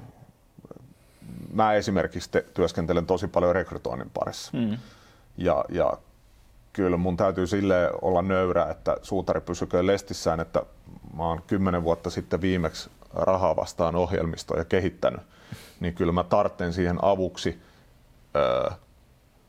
[1.53, 4.51] mä esimerkiksi te, työskentelen tosi paljon rekrytoinnin parissa.
[4.57, 4.79] Mm.
[5.37, 5.99] Ja, ja
[6.73, 10.63] kyllä mun täytyy sille olla nöyrä, että suutari pysyköön lestissään, että
[11.17, 15.21] mä oon kymmenen vuotta sitten viimeksi rahaa vastaan ohjelmistoja kehittänyt,
[15.81, 17.61] niin kyllä mä tartten siihen avuksi
[18.37, 18.71] ö,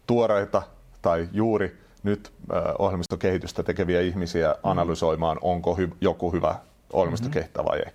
[0.07, 0.61] tuoreita
[1.01, 6.55] tai juuri nyt ö, ohjelmistokehitystä tekeviä ihmisiä analysoimaan, onko hy- joku hyvä
[6.93, 7.91] ohjelmistokehittäjä vai ei.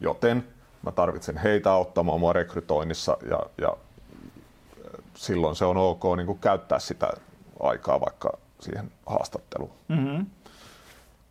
[0.00, 0.44] Joten
[0.82, 3.76] mä tarvitsen heitä auttamaan mua rekrytoinnissa ja, ja
[5.14, 7.10] silloin se on ok niin kuin käyttää sitä
[7.60, 9.72] aikaa vaikka siihen haastatteluun.
[9.88, 10.26] Mm-hmm.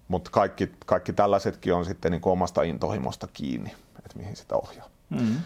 [0.07, 3.73] Mutta kaikki, kaikki tällaisetkin on sitten niin kuin omasta intohimosta kiinni.
[3.97, 4.87] että mihin sitä ohjaa.
[5.09, 5.37] Mm-hmm.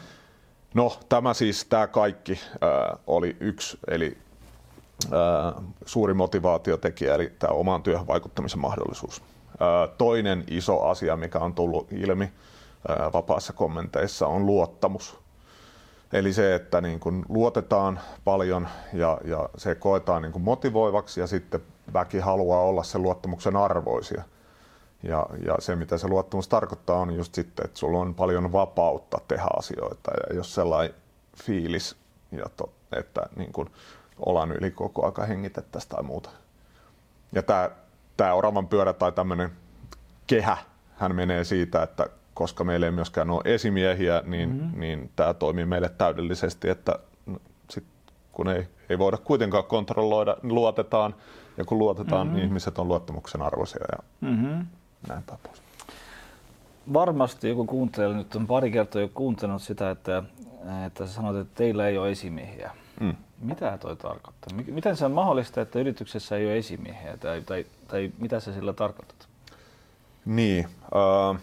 [0.74, 4.18] No tämä siis, tämä kaikki äh, oli yksi, eli
[5.06, 9.22] äh, suuri motivaatiotekijä, eli tämä omaan työhön vaikuttamisen mahdollisuus.
[9.22, 12.32] Äh, toinen iso asia, mikä on tullut ilmi
[13.14, 15.22] vapaissa kommenteissa, on luottamus.
[16.14, 21.28] Eli se, että niin kun luotetaan paljon ja, ja se koetaan niin kun motivoivaksi ja
[21.28, 21.62] sitten
[21.94, 24.24] väki haluaa olla sen luottamuksen arvoisia.
[25.04, 29.18] Ja, ja se, mitä se luottamus tarkoittaa, on just sitten, että sulla on paljon vapautta
[29.28, 30.12] tehdä asioita.
[30.12, 30.96] Ja jos sellainen
[31.44, 31.96] fiilis,
[32.32, 33.70] ja to, että niin kun
[34.26, 36.30] olan yli koko aika hengitettäisiin tai muuta.
[37.32, 37.44] Ja
[38.18, 39.52] tämä oravan pyörä tai tämmöinen
[40.28, 40.58] kehä,
[40.96, 44.80] hän menee siitä, että koska meillä ei myöskään ole esimiehiä, niin, mm-hmm.
[44.80, 47.00] niin tämä toimii meille täydellisesti, että
[47.70, 47.84] sit,
[48.32, 51.16] kun ei, ei voida kuitenkaan kontrolloida, niin luotetaan,
[51.58, 52.36] ja kun luotetaan, mm-hmm.
[52.36, 54.66] niin ihmiset on luottamuksen arvoisia ja mm-hmm.
[55.08, 55.62] näin tapaus.
[56.94, 60.24] Varmasti joku kuuntelija nyt on pari kertaa jo kuuntelut sitä, että,
[60.86, 62.72] että sä sanoit, että teillä ei ole esimiehiä.
[63.00, 63.16] Mm.
[63.42, 64.58] Mitä toi tarkoittaa?
[64.68, 68.74] Miten se on mahdollista, että yrityksessä ei ole esimiehiä, tai, tai, tai mitä se sillä
[68.74, 69.28] tarkoittaa?
[70.26, 70.66] Niin.
[70.66, 71.40] Uh,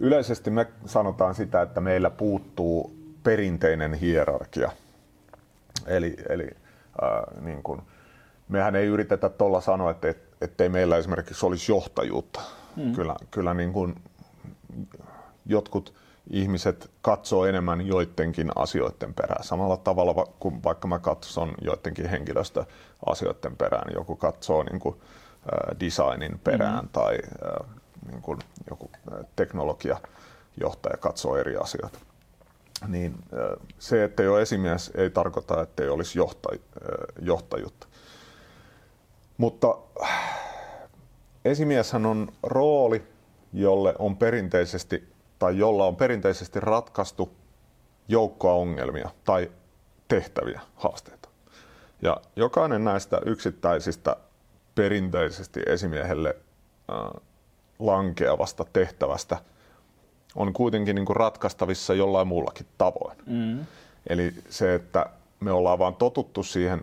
[0.00, 4.70] yleisesti me sanotaan sitä, että meillä puuttuu perinteinen hierarkia.
[5.86, 6.50] Eli, eli
[7.02, 7.82] uh, niin kun,
[8.48, 12.40] mehän ei yritetä tuolla sanoa, että et, ettei meillä esimerkiksi olisi johtajuutta.
[12.76, 12.92] Mm.
[12.92, 13.94] Kyllä, kyllä niin kun
[15.46, 15.94] jotkut
[16.30, 19.44] ihmiset katsoo enemmän joidenkin asioiden perään.
[19.44, 24.96] Samalla tavalla kuin vaikka mä katson joidenkin henkilöstöasioiden perään, joku katsoo niin kuin,
[25.52, 26.88] äh, designin perään mm-hmm.
[26.88, 28.38] tai äh, niin kuin
[28.70, 28.90] joku
[29.36, 31.98] teknologiajohtaja katsoo eri asioita.
[32.88, 37.86] Niin äh, se, että ei ole esimies, ei tarkoita, että ei olisi johtaj- äh, johtajuutta.
[39.38, 39.78] Mutta
[41.44, 43.02] esimieshän on rooli,
[43.52, 47.36] jolle on perinteisesti tai jolla on perinteisesti ratkaistu
[48.08, 49.50] joukkoa ongelmia tai
[50.08, 51.28] tehtäviä, haasteita.
[52.02, 54.16] Ja jokainen näistä yksittäisistä
[54.74, 56.36] perinteisesti esimiehelle
[56.90, 57.22] äh,
[57.78, 59.36] lankeavasta tehtävästä
[60.36, 63.18] on kuitenkin niin kuin ratkaistavissa jollain muullakin tavoin.
[63.26, 63.66] Mm.
[64.06, 65.06] Eli se, että
[65.40, 66.82] me ollaan vaan totuttu siihen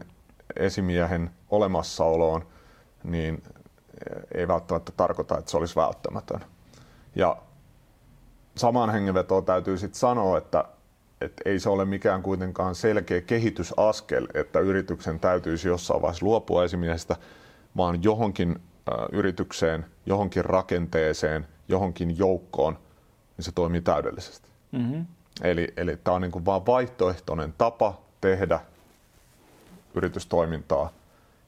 [0.55, 2.45] esimiehen olemassaoloon,
[3.03, 3.43] niin
[4.34, 6.39] ei välttämättä tarkoita, että se olisi välttämätön.
[7.15, 7.38] Ja
[8.55, 10.65] samaan hengenvetoon täytyy sitten sanoa, että,
[11.21, 17.15] että ei se ole mikään kuitenkaan selkeä kehitysaskel, että yrityksen täytyisi jossain vaiheessa luopua esimiehestä,
[17.77, 18.60] vaan johonkin
[19.11, 22.77] yritykseen, johonkin rakenteeseen, johonkin joukkoon,
[23.37, 24.49] niin se toimii täydellisesti.
[24.71, 25.05] Mm-hmm.
[25.41, 28.59] Eli, eli tämä on niin kuin vaan vaihtoehtoinen tapa tehdä
[29.93, 30.89] yritystoimintaa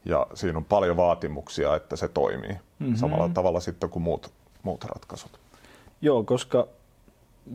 [0.06, 2.96] ja siinä on paljon vaatimuksia, että se toimii mm-hmm.
[2.96, 4.32] samalla tavalla sitten kuin muut,
[4.64, 5.40] muut ratkaisut.
[6.02, 6.68] Joo, koska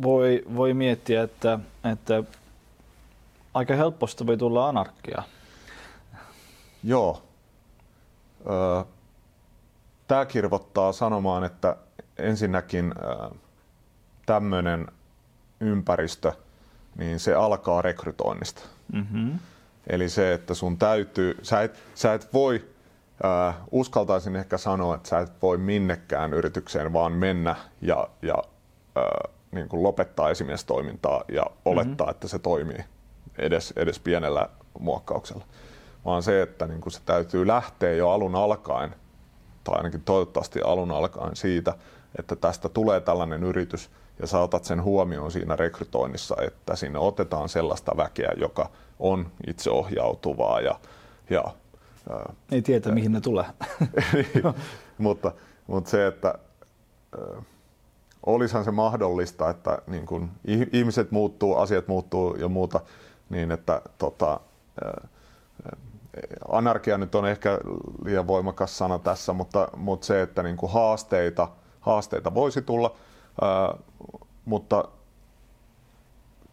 [0.02, 1.58] voi, voi miettiä, että,
[1.92, 2.22] että
[3.54, 5.22] aika helposti voi tulla anarkia.
[6.84, 7.22] Joo.
[10.08, 11.76] Tämä kirvottaa sanomaan, että
[12.18, 12.94] ensinnäkin
[14.26, 14.86] tämmöinen
[15.60, 16.32] ympäristö,
[16.96, 18.62] niin se alkaa rekrytoinnista.
[18.92, 19.38] Mm-hmm.
[19.86, 22.64] Eli se, että sun täytyy, sä et, sä et voi,
[23.24, 28.34] äh, uskaltaisin ehkä sanoa, että sä et voi minnekään yritykseen vaan mennä ja, ja
[28.98, 32.10] äh, niin kuin lopettaa esimiestoimintaa ja olettaa, mm-hmm.
[32.10, 32.84] että se toimii
[33.38, 35.44] edes, edes pienellä muokkauksella.
[36.04, 38.94] Vaan se, että niin kuin se täytyy lähteä jo alun alkaen,
[39.64, 41.74] tai ainakin toivottavasti alun alkaen siitä,
[42.18, 47.48] että tästä tulee tällainen yritys ja sä otat sen huomioon siinä rekrytoinnissa, että sinne otetaan
[47.48, 50.80] sellaista väkeä, joka on itseohjautuvaa ja,
[51.30, 51.44] ja
[52.52, 53.44] ei tietä, ää, mihin ne tulee.
[54.98, 55.32] mutta,
[55.66, 56.34] mutta se, että
[58.26, 60.30] olisihan se mahdollista, että niin kun
[60.72, 62.80] ihmiset muuttuu, asiat muuttuu ja muuta,
[63.30, 64.40] niin että tota,
[66.48, 67.58] anarkia nyt on ehkä
[68.04, 71.48] liian voimakas sana tässä, mutta, mutta se, että niin kuin haasteita,
[71.80, 72.94] haasteita voisi tulla,
[73.42, 73.74] ää,
[74.44, 74.88] mutta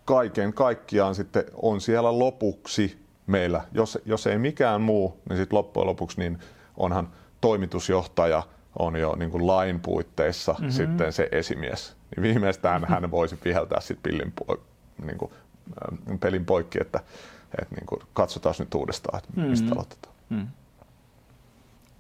[0.06, 5.88] kaiken kaikkiaan sitten on siellä lopuksi meillä, jos, jos ei mikään muu, niin sitten loppujen
[5.88, 6.40] lopuksi niin
[6.78, 7.10] onhan
[7.42, 8.44] toimitusjohtaja–
[8.80, 10.72] on jo niin kuin lain puitteissa mm-hmm.
[10.72, 11.96] sitten se esimies.
[12.16, 14.34] Niin viimeistään hän voisi viheltää sitten pillin,
[15.06, 15.32] niin kuin,
[16.20, 17.00] pelin poikki, että,
[17.62, 19.50] että niin kuin, katsotaan nyt uudestaan, että mm-hmm.
[19.50, 20.16] mistä aloitetaan.
[20.30, 20.48] Mm.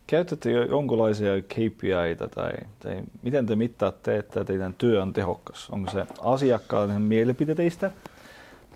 [0.07, 5.69] Käytätte jo jonkinlaisia KPIitä tai, tai miten te mittaatte, että teidän työ on tehokas?
[5.69, 7.91] Onko se asiakkaan mielipiteistä?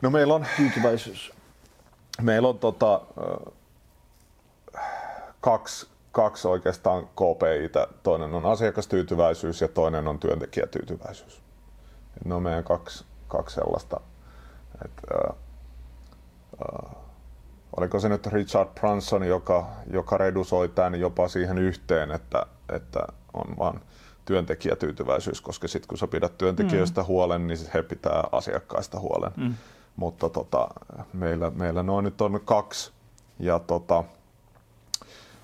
[0.01, 1.33] No meillä on tyytyväisyys.
[2.21, 3.01] Meillä on tota,
[5.41, 7.87] kaksi kaksi oikeastaan KPItä.
[8.03, 11.41] Toinen on asiakastyytyväisyys ja toinen on työntekijätyytyväisyys.
[12.25, 13.99] Ne on meidän kaksi, kaksi sellaista.
[14.85, 14.91] Et,
[17.77, 22.99] oliko se nyt Richard Branson, joka, joka redusoi tämän jopa siihen yhteen, että, että
[23.33, 23.79] on vain
[24.25, 27.07] työntekijätyytyväisyys, koska sitten kun sä pidät työntekijöistä mm.
[27.07, 29.31] huolen, niin he pitää asiakkaista huolen.
[29.37, 29.53] Mm.
[29.95, 30.67] Mutta tota,
[31.13, 32.91] meillä, meillä noin nyt on kaksi.
[33.39, 34.03] Ja tota,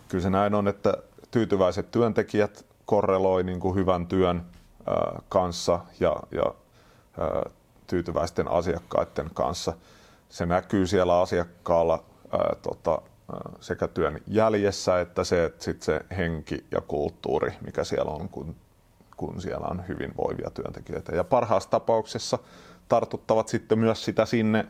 [0.07, 0.93] kyllä se näin on, että
[1.31, 4.45] tyytyväiset työntekijät korreloi niin kuin hyvän työn
[4.87, 6.43] ää, kanssa ja, ja
[7.19, 7.49] ää,
[7.87, 9.73] tyytyväisten asiakkaiden kanssa.
[10.29, 13.01] Se näkyy siellä asiakkaalla ää, tota,
[13.59, 18.55] sekä työn jäljessä että se, että sit se henki ja kulttuuri, mikä siellä on, kun,
[19.17, 21.15] kun siellä on hyvinvoivia työntekijöitä.
[21.15, 22.39] Ja parhaassa tapauksessa
[22.87, 24.65] tartuttavat sitten myös sitä sinne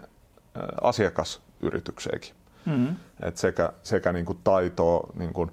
[0.81, 2.33] asiakasyritykseenkin.
[2.65, 2.95] Mm-hmm.
[3.21, 5.51] Et sekä sekä niin kuin taitoa niin kuin,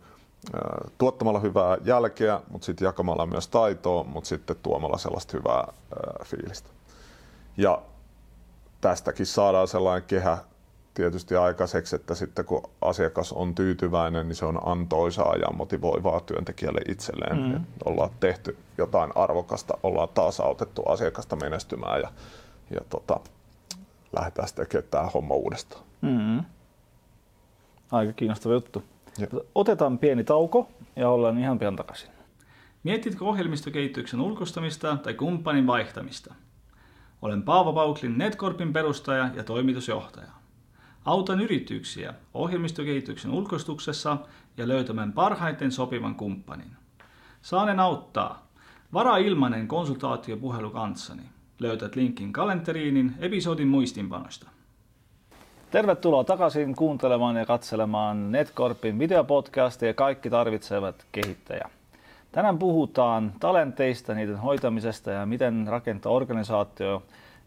[0.98, 5.72] tuottamalla hyvää jälkeä, mutta sitten jakamalla myös taitoa, mutta sitten tuomalla sellaista hyvää
[6.24, 6.68] fiilistä.
[7.56, 7.82] Ja
[8.86, 10.38] tästäkin saadaan sellainen kehä
[10.94, 16.80] tietysti aikaiseksi, että sitten kun asiakas on tyytyväinen, niin se on antoisaa ja motivoivaa työntekijälle
[16.88, 17.36] itselleen.
[17.38, 17.64] Mm.
[17.84, 22.08] ollaan tehty jotain arvokasta, ollaan taas autettu asiakasta menestymään ja,
[22.70, 23.20] ja tota,
[24.16, 25.84] lähdetään sitten tekemään tämä homma uudestaan.
[26.00, 26.44] Mm.
[27.92, 28.82] Aika kiinnostava juttu.
[29.18, 29.26] Ja.
[29.54, 32.10] Otetaan pieni tauko ja ollaan ihan pian takaisin.
[32.84, 36.34] Mietitkö ohjelmistokehityksen ulkostamista tai kumppanin vaihtamista?
[37.22, 40.30] Olen Paavo Pauklin Netcorpin perustaja ja toimitusjohtaja.
[41.04, 44.16] Autan yrityksiä ohjelmistokehityksen ulkostuksessa
[44.56, 46.70] ja löytämään parhaiten sopivan kumppanin.
[47.42, 48.46] Saanen auttaa.
[48.92, 51.22] Varaa ilmainen konsultaatiopuhelu kanssani.
[51.58, 54.48] Löytät linkin kalenteriinin episodin muistinpanosta.
[55.70, 61.70] Tervetuloa takaisin kuuntelemaan ja katselemaan Netcorpin videopodcastia Kaikki tarvitsevat kehittäjä.
[62.36, 67.02] Tänään puhutaan talenteista, niiden hoitamisesta ja miten rakentaa organisaatio,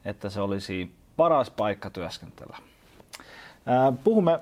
[0.05, 2.57] että se olisi paras paikka työskentellä.
[4.03, 4.39] Puhumme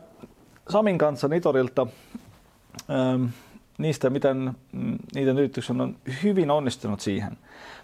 [0.70, 1.88] Samin kanssa Nitorilta
[3.78, 7.38] niistä, miten mm, niiden yrityksen on hyvin onnistunut siihen.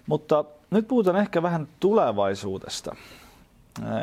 [0.08, 2.96] Mutta nyt puhutaan ehkä vähän tulevaisuudesta.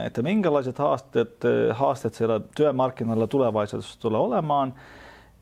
[0.04, 1.36] Että minkälaiset haasteet,
[1.72, 4.74] haasteet siellä työmarkkinoilla tulevaisuudessa tulee olemaan.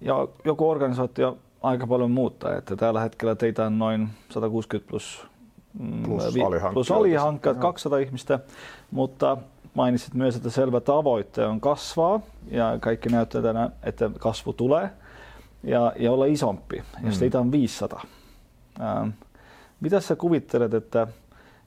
[0.01, 2.57] Ja joku organisaatio aika paljon muuttaa.
[2.57, 5.27] Että tällä hetkellä teitä on noin 160 plus,
[5.79, 6.41] mm, plus, vi,
[6.73, 8.39] plus alihankkeet, 200 ihmistä,
[8.91, 9.37] mutta
[9.75, 14.91] mainitsit myös, että selvä tavoite on kasvaa ja kaikki näyttää tänään, että kasvu tulee
[15.63, 16.83] ja, ja olla isompi.
[17.01, 17.07] Mm.
[17.07, 18.03] Jos teitä on 500.
[18.81, 19.09] Ähm,
[19.81, 21.07] mitä sä kuvittelet, että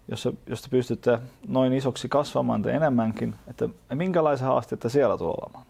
[0.07, 5.65] jos, jos te pystytte noin isoksi kasvamaan tai enemmänkin, että minkälaisia haasteita siellä tulee olemaan?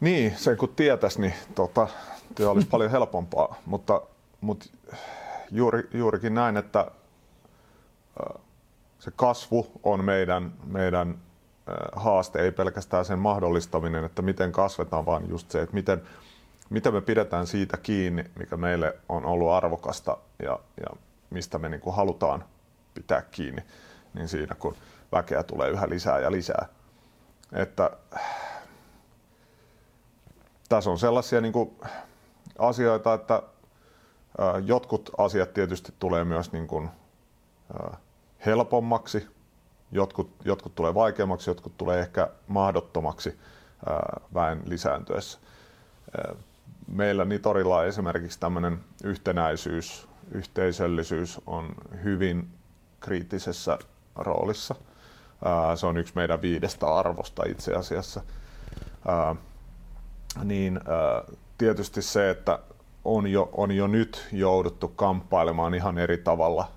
[0.00, 1.88] Niin, sen kun tietäisi, niin tota,
[2.34, 4.02] työ olisi paljon helpompaa, mutta,
[4.40, 4.66] mutta
[5.50, 6.90] juuri, juurikin näin, että
[8.98, 11.18] se kasvu on meidän, meidän
[11.92, 16.02] haaste, ei pelkästään sen mahdollistaminen, että miten kasvetaan, vaan just se, että miten,
[16.70, 20.96] miten me pidetään siitä kiinni, mikä meille on ollut arvokasta ja, ja
[21.30, 22.44] mistä me niin kuin halutaan
[22.94, 23.62] pitää kiinni,
[24.14, 24.76] niin siinä kun
[25.12, 26.66] väkeä tulee yhä lisää ja lisää.
[27.52, 27.90] Että
[30.70, 31.70] tässä on sellaisia niin kuin
[32.58, 33.42] asioita, että
[34.64, 36.90] jotkut asiat tietysti tulee myös niin kuin,
[38.46, 39.26] helpommaksi,
[39.92, 43.38] jotkut, jotkut tulee vaikeammaksi, jotkut tulee ehkä mahdottomaksi
[44.34, 45.38] väen lisääntyessä.
[46.88, 52.48] Meillä Nitorilla esimerkiksi tämmöinen yhtenäisyys, yhteisöllisyys on hyvin
[53.00, 53.78] kriittisessä
[54.16, 54.74] roolissa.
[55.74, 58.22] Se on yksi meidän viidestä arvosta itse asiassa.
[60.44, 60.80] Niin
[61.58, 62.58] tietysti se, että
[63.04, 66.68] on jo, on jo nyt jouduttu kamppailemaan ihan eri tavalla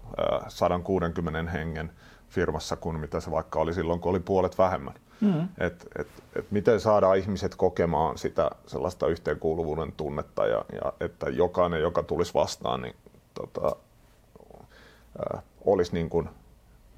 [0.48, 1.92] 160 hengen
[2.30, 4.94] firmassa kuin mitä se vaikka oli silloin, kun oli puolet vähemmän.
[5.22, 5.48] Mm.
[5.58, 11.82] Et, et, et miten saadaan ihmiset kokemaan sitä sellaista yhteenkuuluvuuden tunnetta ja, ja että jokainen,
[11.82, 12.96] joka tulisi vastaan, niin
[13.34, 13.76] tota,
[15.36, 16.30] ä, olisi niin kuin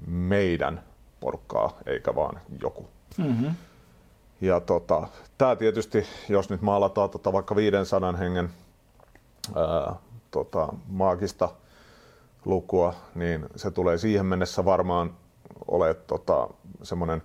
[0.06, 0.82] meidän
[1.20, 2.88] porukkaa eikä vaan joku.
[3.18, 3.54] Mm-hmm.
[4.40, 5.08] Ja tota,
[5.38, 8.50] tämä tietysti, jos nyt maalataan tota vaikka 500 hengen
[9.54, 9.94] ää,
[10.30, 11.48] tota, maagista
[12.44, 15.16] lukua, niin se tulee siihen mennessä varmaan
[15.68, 16.48] ole tota,
[16.82, 17.22] semmoinen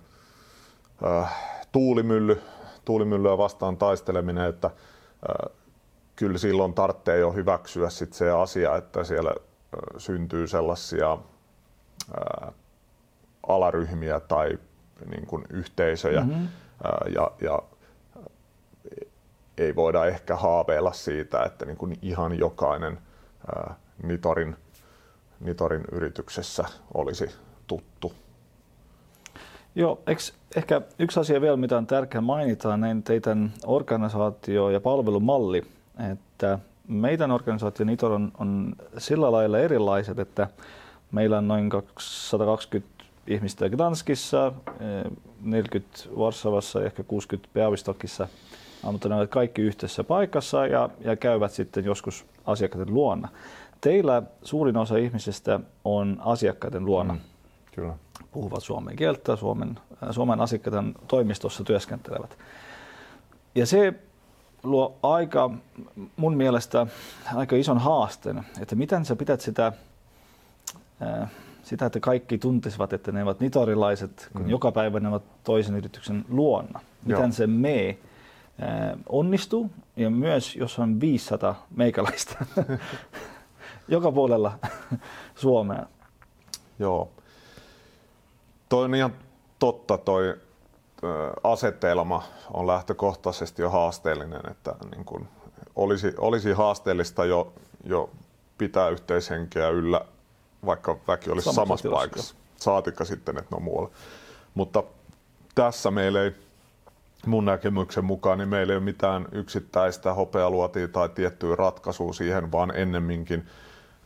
[1.72, 2.42] tuulimylly,
[2.84, 4.70] tuulimyllyä vastaan taisteleminen, että
[5.28, 5.46] ää,
[6.16, 11.18] kyllä silloin tarvitsee jo hyväksyä sit se asia, että siellä ää, syntyy sellaisia
[12.16, 12.52] ää,
[13.48, 14.58] alaryhmiä tai
[15.10, 16.48] niin kuin yhteisöjä mm-hmm.
[17.14, 17.62] Ja, ja
[19.58, 22.98] ei voida ehkä haaveilla siitä, että niin kuin ihan jokainen
[24.02, 24.56] Nitorin,
[25.40, 26.64] Nitorin yrityksessä
[26.94, 27.30] olisi
[27.66, 28.12] tuttu.
[29.74, 35.62] Joo, eks, ehkä yksi asia vielä, mitä on tärkeää mainita, niin teidän organisaatio- ja palvelumalli,
[36.12, 36.58] että
[36.88, 40.48] meidän organisaatio Nitor on, on sillä lailla erilaiset, että
[41.12, 44.52] meillä on noin 120 ihmistä Gdanskissa,
[45.40, 48.28] 40 Varsavassa ja ehkä 60 Peavistokissa,
[48.82, 53.28] mutta ne ovat kaikki yhteisessä paikassa ja, ja käyvät sitten joskus asiakkaiden luona.
[53.80, 57.14] Teillä suurin osa ihmisistä on asiakkaiden luona.
[57.14, 57.20] Mm,
[57.72, 57.94] kyllä.
[58.32, 59.78] Puhuvat suomen kieltä, Suomen,
[60.10, 62.38] Suomen asiakkaiden toimistossa työskentelevät.
[63.54, 63.94] Ja se
[64.62, 65.50] luo aika,
[66.16, 66.86] mun mielestä
[67.34, 69.72] aika ison haasteen, että miten sä pidät sitä,
[71.62, 74.50] sitä, että kaikki tuntisivat, että ne ovat nitorilaiset, kun mm.
[74.50, 76.80] joka päivä ne ovat toisen yrityksen luonna.
[77.04, 77.32] Miten Joo.
[77.32, 77.98] se me
[79.08, 82.46] onnistuu ja myös jos on 500 meikäläistä
[83.88, 84.58] joka puolella
[85.34, 85.86] Suomea.
[86.78, 87.08] Joo.
[88.68, 89.12] Toi on ihan
[89.58, 90.36] totta toi
[91.44, 95.28] asetelma on lähtökohtaisesti jo haasteellinen, että niin kuin
[95.76, 97.52] olisi, olisi haasteellista jo,
[97.84, 98.10] jo
[98.58, 100.04] pitää yhteishenkeä yllä,
[100.66, 102.34] vaikka väki olisi samassa, samassa paikassa.
[102.56, 103.90] Saatikka sitten, että ne on muualla.
[104.54, 104.82] Mutta
[105.54, 106.34] tässä meillä ei,
[107.26, 112.76] mun näkemyksen mukaan, niin meillä ei ole mitään yksittäistä hopealuotia tai tiettyä ratkaisua siihen, vaan
[112.76, 113.46] ennemminkin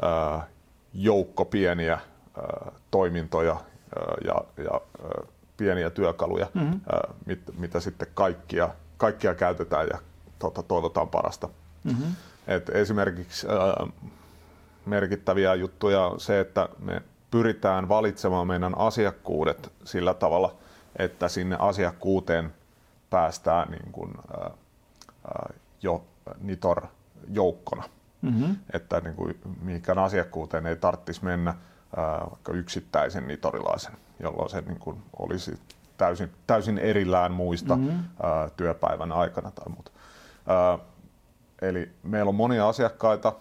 [0.02, 0.46] ää,
[0.94, 4.34] joukko pieniä ää, toimintoja ää, ja,
[4.64, 5.22] ja ää,
[5.56, 6.80] pieniä työkaluja, mm-hmm.
[6.92, 9.98] ää, mit, mitä sitten kaikkia, kaikkia käytetään ja
[10.38, 11.48] tota, toivotaan parasta.
[11.84, 12.14] Mm-hmm.
[12.46, 13.86] Et esimerkiksi ää,
[14.86, 20.54] merkittäviä juttuja on se, että me pyritään valitsemaan meidän asiakkuudet sillä tavalla,
[20.96, 22.54] että sinne asiakkuuteen
[23.10, 24.50] päästään niin kuin, ää,
[25.24, 26.04] ää, jo
[26.40, 27.84] Nitor-joukkona.
[28.22, 28.56] Mm-hmm.
[28.72, 31.54] Että niin kuin, mihinkään asiakkuuteen ei tarvitsisi mennä
[31.96, 35.58] ää, vaikka yksittäisen nitorilaisen jolloin se niin kuin olisi
[35.96, 38.04] täysin, täysin erillään muista mm-hmm.
[38.22, 39.90] ää, työpäivän aikana tai muuta.
[40.46, 40.78] Ää,
[41.62, 43.32] eli meillä on monia asiakkaita,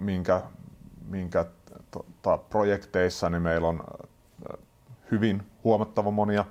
[0.00, 0.42] minkä,
[1.08, 1.44] minkä
[1.90, 3.84] tota, projekteissa niin meillä on
[5.10, 6.44] hyvin huomattava monia,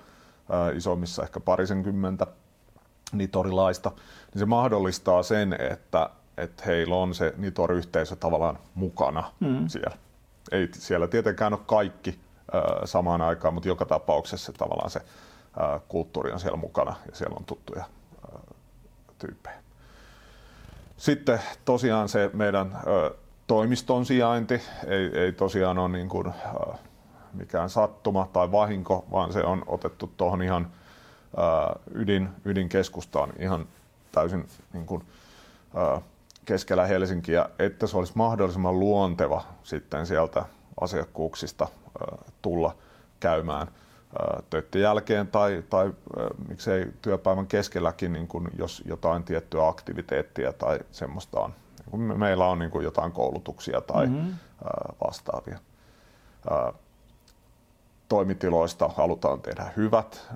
[0.75, 2.27] isommissa ehkä parisenkymmentä
[3.11, 3.91] nitorilaista,
[4.33, 9.67] niin se mahdollistaa sen, että, että heillä on se nitor-yhteisö tavallaan mukana mm.
[9.67, 9.97] siellä.
[10.51, 12.19] Ei siellä tietenkään ole kaikki
[12.85, 15.01] samaan aikaan, mutta joka tapauksessa tavallaan se
[15.87, 17.85] kulttuuri on siellä mukana ja siellä on tuttuja
[19.19, 19.55] tyyppejä.
[20.97, 22.77] Sitten tosiaan se meidän
[23.47, 26.33] toimiston sijainti ei, ei tosiaan ole niin kuin,
[27.33, 30.67] mikään sattuma tai vahinko, vaan se on otettu tuohon ihan
[31.93, 33.67] ydin, ydinkeskustaan ihan
[34.11, 35.03] täysin niin kuin,
[36.45, 40.45] keskellä Helsinkiä, että se olisi mahdollisimman luonteva sitten sieltä
[40.81, 41.67] asiakkuuksista
[42.41, 42.75] tulla
[43.19, 43.67] käymään
[44.49, 45.93] töiden jälkeen tai, tai
[46.47, 51.53] miksei työpäivän keskelläkin, niin kun jos jotain tiettyä aktiviteettia tai semmoista on.
[51.91, 54.33] Kun meillä on niin kuin jotain koulutuksia tai mm-hmm.
[55.05, 55.59] vastaavia.
[58.09, 60.27] Toimitiloista halutaan tehdä hyvät,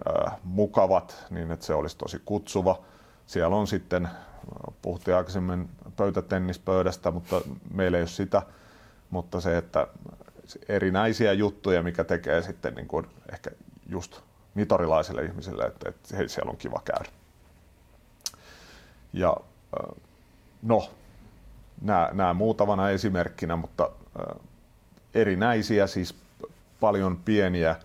[0.43, 2.79] mukavat, niin että se olisi tosi kutsuva.
[3.25, 4.09] Siellä on sitten,
[4.81, 7.41] puhuttiin aikaisemmin pöytätennispöydästä, mutta
[7.73, 8.41] meillä ei ole sitä,
[9.09, 9.87] mutta se, että
[10.69, 13.51] erinäisiä juttuja, mikä tekee sitten niin kuin ehkä
[13.89, 14.21] just
[14.55, 17.09] nitorilaisille ihmisille, että, että hei, siellä on kiva käydä.
[19.13, 19.37] Ja
[20.61, 20.89] no,
[21.81, 23.89] nämä, nämä muutamana esimerkkinä, mutta
[25.13, 26.15] erinäisiä, siis
[26.79, 27.75] paljon pieniä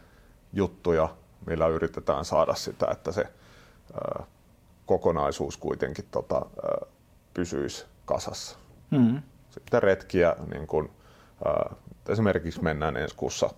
[0.53, 1.09] juttuja,
[1.47, 3.25] millä yritetään saada sitä, että se
[4.87, 6.47] kokonaisuus kuitenkin tota,
[7.35, 8.59] pysyisi kasassa.
[8.91, 9.23] Mm.
[9.51, 10.91] Sitten retkiä, niin kun,
[12.09, 13.51] esimerkiksi mennään ensi kuussa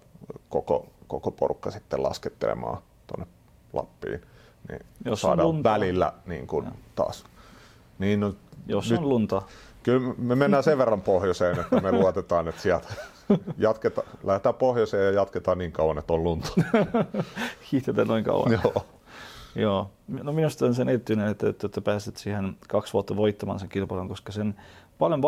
[0.48, 3.26] koko, koko porukka sitten laskettelemaan tuonne
[3.72, 4.20] Lappiin,
[4.68, 7.24] niin Jos saadaan välillä niin kuin taas.
[7.98, 8.34] Niin, no,
[8.66, 9.42] Jos nyt, on lunta.
[9.88, 12.88] Kyllä me mennään sen verran pohjoiseen, että me luotetaan, että sieltä
[13.58, 16.48] jatketa, lähdetään pohjoiseen ja jatketaan niin kauan, että on lunta.
[17.72, 18.52] Hiihtetään noin kauan.
[18.52, 18.86] Joo.
[19.54, 19.90] Joo.
[20.22, 24.08] No minusta on sen erityinen, että, että, että pääset siihen kaksi vuotta voittamaan sen kilpailun,
[24.08, 24.54] koska sen
[24.98, 25.22] paljon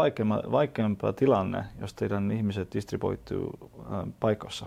[0.52, 3.58] vaikeampaa tilanne, jos teidän ihmiset distribuituu
[3.92, 4.66] äh, paikossa.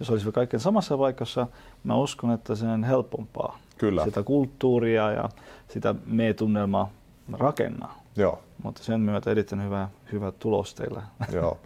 [0.00, 1.46] Jos olisivat kaikkien samassa paikassa,
[1.84, 3.58] mä uskon, että se on helpompaa.
[3.78, 4.04] Kyllä.
[4.04, 5.28] Sitä kulttuuria ja
[5.68, 6.90] sitä me-tunnelmaa
[7.32, 8.02] rakennaa.
[8.16, 8.42] Joo.
[8.62, 11.02] Mutta sen myötä erittäin hyvä, hyvä tulos teillä.
[11.32, 11.58] Joo.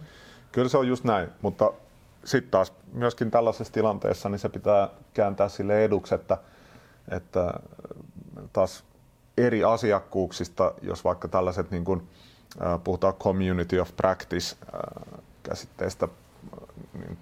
[0.51, 1.73] Kyllä se on just näin, mutta
[2.25, 6.37] sitten taas myöskin tällaisessa tilanteessa niin se pitää kääntää sille eduksi, että,
[7.11, 7.53] että
[8.53, 8.83] taas
[9.37, 12.09] eri asiakkuuksista, jos vaikka tällaiset niin kuin,
[12.83, 14.55] puhutaan community of practice
[15.43, 16.07] käsitteestä,
[16.93, 17.17] niin,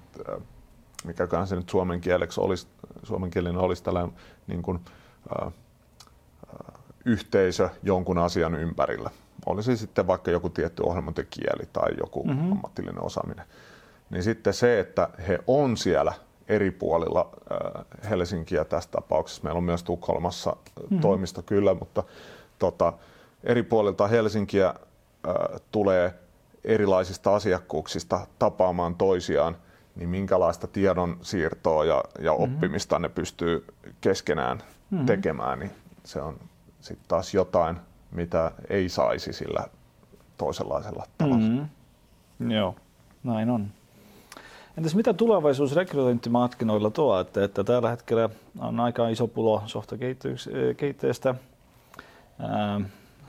[1.05, 2.67] mikäkään se nyt suomen kieleksi olisi,
[3.03, 4.13] suomenkielinen olisi tällainen
[4.47, 4.79] niin kuin,
[7.05, 9.09] yhteisö jonkun asian ympärillä.
[9.45, 12.51] Olisi sitten vaikka joku tietty ohjelmointikieli tai joku mm-hmm.
[12.51, 13.45] ammatillinen osaaminen.
[14.09, 16.13] Niin sitten se, että he on siellä
[16.47, 17.29] eri puolilla
[18.09, 19.43] Helsinkiä tässä tapauksessa.
[19.43, 20.99] Meillä on myös Tukholmassa mm-hmm.
[20.99, 22.03] toimisto kyllä, mutta
[22.59, 22.93] tota,
[23.43, 24.75] eri puolilta Helsinkiä äh,
[25.71, 26.13] tulee
[26.63, 29.57] erilaisista asiakkuuksista tapaamaan toisiaan,
[29.95, 32.43] niin minkälaista tiedon siirtoa ja, ja mm-hmm.
[32.43, 33.65] oppimista ne pystyy
[34.01, 35.05] keskenään mm-hmm.
[35.05, 35.71] tekemään, niin
[36.03, 36.39] se on
[36.85, 37.77] sitten taas jotain,
[38.11, 39.67] mitä ei saisi sillä
[40.37, 41.37] toisenlaisella tavalla.
[41.37, 42.51] Mm-hmm.
[42.51, 42.75] Joo,
[43.23, 43.67] näin on.
[44.77, 48.29] Entäs mitä tulevaisuus rekrytointimarkkinoilla tuo, että, että tällä hetkellä
[48.59, 51.35] on aika iso pulo softakeitteestä.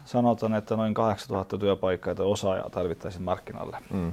[0.05, 3.79] sanotaan, että noin 8000 työpaikkaa tai osaajaa tarvittaisiin markkinalle.
[3.93, 4.13] Mm.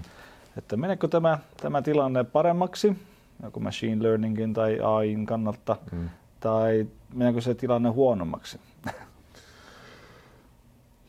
[0.57, 2.97] Että meneekö tämä, tämä tilanne paremmaksi,
[3.43, 6.09] joku machine learningin tai AIin kannalta, mm.
[6.39, 8.59] tai meneekö se tilanne huonommaksi?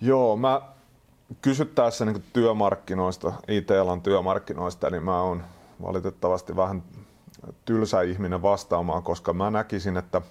[0.04, 0.62] Joo, mä
[1.42, 5.44] kysyttäessä niin työmarkkinoista, IT-alan työmarkkinoista, niin mä oon
[5.82, 6.82] valitettavasti vähän
[7.64, 10.22] tylsä ihminen vastaamaan, koska mä näkisin, että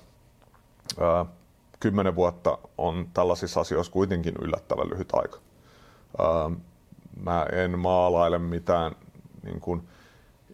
[1.80, 5.38] kymmenen vuotta on tällaisissa asioissa kuitenkin yllättävän lyhyt aika.
[6.20, 6.52] Ää,
[7.24, 8.96] mä en maalaile mitään
[9.44, 9.88] niin kuin,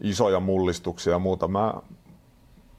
[0.01, 1.47] isoja mullistuksia ja muuta.
[1.47, 1.73] Mä,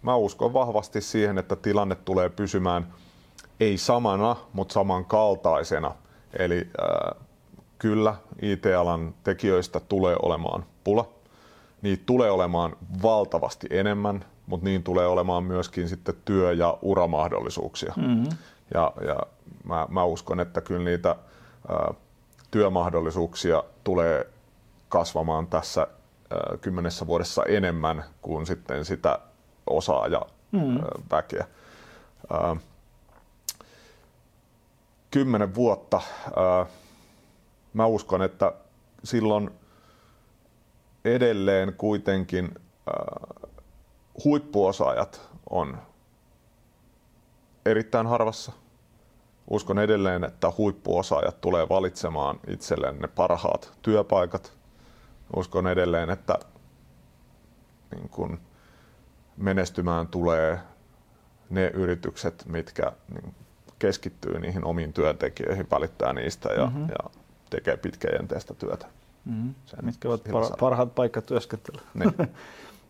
[0.02, 2.94] mä uskon vahvasti siihen, että tilanne tulee pysymään
[3.60, 5.94] ei samana, mutta samankaltaisena.
[6.38, 7.14] Eli ää,
[7.78, 11.20] kyllä IT-alan tekijöistä tulee olemaan pula
[11.82, 17.94] niitä tulee olemaan valtavasti enemmän, mutta niin tulee olemaan myöskin sitten työ- ja uramahdollisuuksia.
[17.96, 18.28] Mm-hmm.
[18.74, 19.18] Ja, ja
[19.64, 21.94] mä, mä uskon, että kyllä niitä ä,
[22.50, 24.26] työmahdollisuuksia tulee
[24.88, 25.86] kasvamaan tässä ä,
[26.60, 29.18] kymmenessä vuodessa enemmän kuin sitten sitä
[29.66, 30.20] osaaja
[30.52, 30.80] mm-hmm.
[31.10, 31.46] väkeä.
[32.32, 32.56] Ä,
[35.10, 36.00] kymmenen vuotta,
[37.72, 38.52] mä uskon, että
[39.04, 39.50] silloin
[41.04, 42.54] edelleen kuitenkin
[44.24, 45.78] huippuosaajat on
[47.66, 48.52] erittäin harvassa.
[49.50, 54.52] Uskon edelleen, että huippuosaajat tulee valitsemaan itselleen ne parhaat työpaikat.
[55.36, 56.38] Uskon edelleen, että
[57.94, 58.40] niin kun
[59.36, 60.58] menestymään tulee
[61.50, 63.34] ne yritykset, mitkä niin
[63.80, 66.88] keskittyy niihin omiin työntekijöihin, välittää niistä ja, mm-hmm.
[66.88, 67.10] ja
[67.50, 68.86] tekee pitkäjänteistä työtä.
[69.24, 69.54] Mm-hmm.
[69.82, 71.82] Mitkä ovat par- parhaat paikat työskentelyä.
[71.94, 72.14] Niin.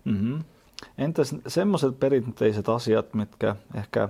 [0.05, 0.45] mm-hmm.
[0.99, 4.09] Entäs semmoiset perinteiset asiat, mitkä ehkä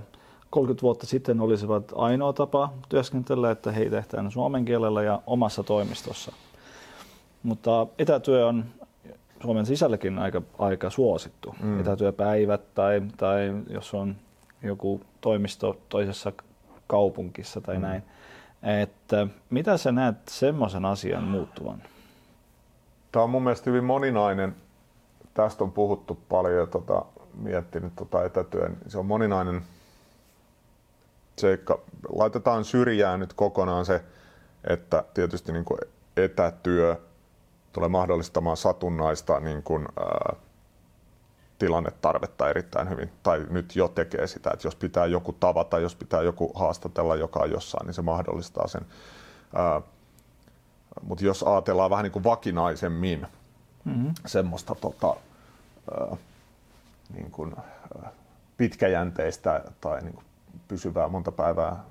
[0.49, 6.31] 30 vuotta sitten olisivat ainoa tapa työskentellä, että heitä tehdään suomen kielellä ja omassa toimistossa.
[7.43, 8.65] Mutta etätyö on
[9.41, 11.55] Suomen sisälläkin aika, aika suosittu.
[11.61, 11.79] Mm.
[11.79, 14.15] Etätyöpäivät tai, tai jos on
[14.63, 16.33] joku toimisto toisessa
[16.91, 17.81] kaupungissa tai mm.
[17.81, 18.03] näin.
[18.81, 21.83] Että mitä sä näet semmoisen asian muuttuvan?
[23.11, 24.55] Tämä on mun mielestä hyvin moninainen.
[25.33, 28.77] Tästä on puhuttu paljon ja tota, miettinyt tota etätyön.
[28.87, 29.61] Se on moninainen
[31.37, 31.79] seikka.
[32.15, 34.03] Laitetaan syrjään nyt kokonaan se,
[34.69, 35.79] että tietysti niin kuin
[36.17, 36.95] etätyö
[37.73, 40.35] tulee mahdollistamaan satunnaista niin kuin, ää,
[41.61, 46.21] tilannetarvetta erittäin hyvin, tai nyt jo tekee sitä, että jos pitää joku tavata, jos pitää
[46.21, 48.85] joku haastatella, joka on jossain, niin se mahdollistaa sen.
[49.55, 49.81] Ää,
[51.01, 53.27] mutta jos ajatellaan vähän niin kuin vakinaisemmin
[53.85, 54.13] mm-hmm.
[54.25, 55.15] semmoista tota,
[56.01, 56.17] äh,
[57.13, 57.55] niin kuin,
[58.05, 58.11] äh,
[58.57, 60.25] pitkäjänteistä tai niin kuin
[60.67, 61.83] pysyvää monta päivää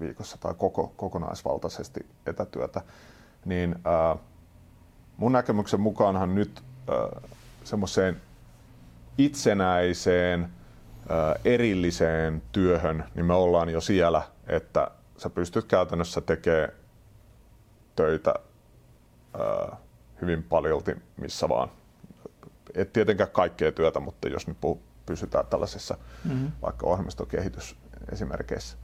[0.00, 2.82] viikossa tai koko, kokonaisvaltaisesti etätyötä,
[3.44, 4.18] niin äh,
[5.16, 6.62] mun näkemyksen mukaanhan nyt
[7.64, 8.20] semmoiseen
[9.18, 10.48] itsenäiseen
[11.44, 16.72] erilliseen työhön, niin me ollaan jo siellä, että sä pystyt käytännössä tekemään
[17.96, 18.34] töitä
[20.20, 21.70] hyvin paljolti missä vaan.
[22.74, 24.58] Et tietenkään kaikkea työtä, mutta jos nyt
[25.06, 26.52] pysytään tällaisessa mm-hmm.
[26.62, 27.76] vaikka ohjelmistokehitys
[28.12, 28.76] esimerkeissä.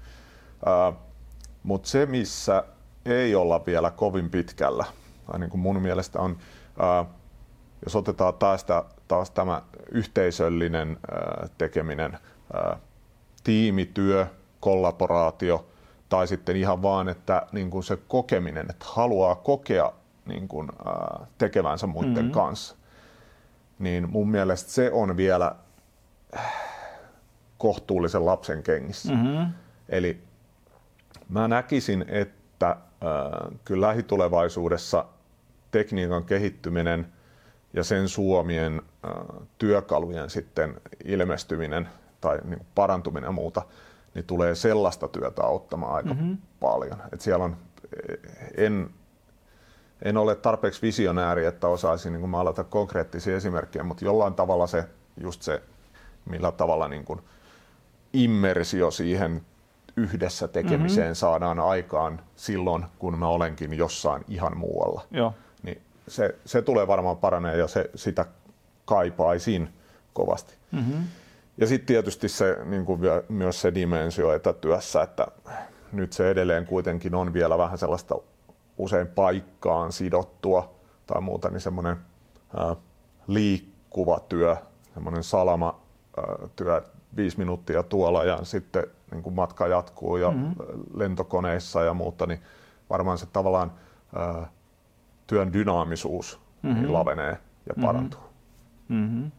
[1.63, 2.65] Mutta se, missä
[3.05, 4.85] ei olla vielä kovin pitkällä,
[5.27, 6.39] tai niin kuin mun mielestä on,
[6.79, 7.05] ää,
[7.85, 8.67] jos otetaan taas,
[9.09, 12.19] taas tämä yhteisöllinen ää, tekeminen,
[12.55, 12.77] ää,
[13.45, 14.27] tiimityö,
[14.61, 15.67] kollaboraatio,
[16.09, 19.93] tai sitten ihan vaan, että niin kuin se kokeminen, että haluaa kokea
[20.27, 22.31] niin kuin, äh, tekevänsä muiden mm-hmm.
[22.31, 22.77] kanssa.
[23.79, 25.57] Niin mun mielestä se on vielä
[27.59, 29.13] kohtuullisen lapsen kengissä.
[29.13, 29.53] Mm-hmm.
[29.89, 30.23] Eli
[31.29, 35.07] Mä näkisin, että äh, kyllä lähitulevaisuudessa
[35.71, 37.13] tekniikan kehittyminen
[37.75, 41.89] ja sen suomien äh, työkalujen sitten ilmestyminen
[42.21, 43.63] tai niin parantuminen ja muuta,
[44.15, 46.39] niin tulee sellaista työtä auttamaan aika mm-hmm.
[46.61, 47.03] paljon.
[47.13, 47.57] Et siellä on,
[48.57, 48.91] en,
[50.03, 54.85] en ole tarpeeksi visionääri, että osaisin niin maalata konkreettisia esimerkkejä, mutta jollain tavalla se,
[55.21, 55.63] just se,
[56.25, 57.21] millä tavalla niin kuin
[58.13, 59.43] immersio siihen
[59.97, 61.15] yhdessä tekemiseen mm-hmm.
[61.15, 65.03] saadaan aikaan silloin, kun mä olenkin jossain ihan muualla.
[65.11, 65.35] Joo.
[66.09, 68.27] Se, se tulee varmaan paranee ja se, sitä
[68.85, 69.69] kaipaisin
[70.13, 70.55] kovasti.
[70.73, 71.05] Mm-hmm.
[71.59, 75.27] Ja sitten tietysti se, niin kuin myös se dimensio etätyössä, että
[75.93, 78.15] nyt se edelleen kuitenkin on vielä vähän sellaista
[78.79, 80.75] usein paikkaan sidottua
[81.07, 81.97] tai muuta, niin semmoinen
[83.27, 84.57] liikkuva työ,
[84.95, 85.81] semmoinen salama
[86.17, 86.83] ää, työ,
[87.17, 90.55] viisi minuuttia tuolla ja sitten niin kuin matka jatkuu ja mm-hmm.
[90.95, 92.43] lentokoneissa ja muuta, niin
[92.91, 93.73] varmaan se tavallaan
[94.17, 94.51] ää,
[95.27, 96.83] työn dynaamisuus mm-hmm.
[96.83, 97.85] niin lavenee ja mm-hmm.
[97.85, 98.21] parantuu.
[98.89, 99.31] Mm-hmm.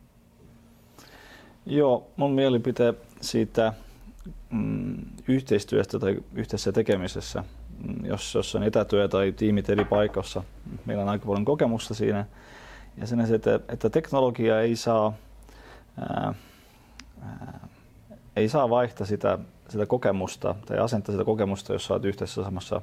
[1.66, 3.74] Joo, mun mielipite siitä
[4.50, 4.96] mm,
[5.28, 7.44] yhteistyöstä tai yhteisessä tekemisessä,
[7.84, 10.44] mm, jos, jos on etätyö tai tiimit eri paikoissa,
[10.86, 12.26] meillä on aika paljon kokemusta siinä.
[12.98, 15.14] Ja sen, että, että teknologia ei saa,
[16.00, 16.34] ää,
[17.22, 17.68] ää,
[18.36, 22.82] ei saa vaihtaa sitä, sitä kokemusta tai asentaa sitä kokemusta, jos olet yhteisessä samassa,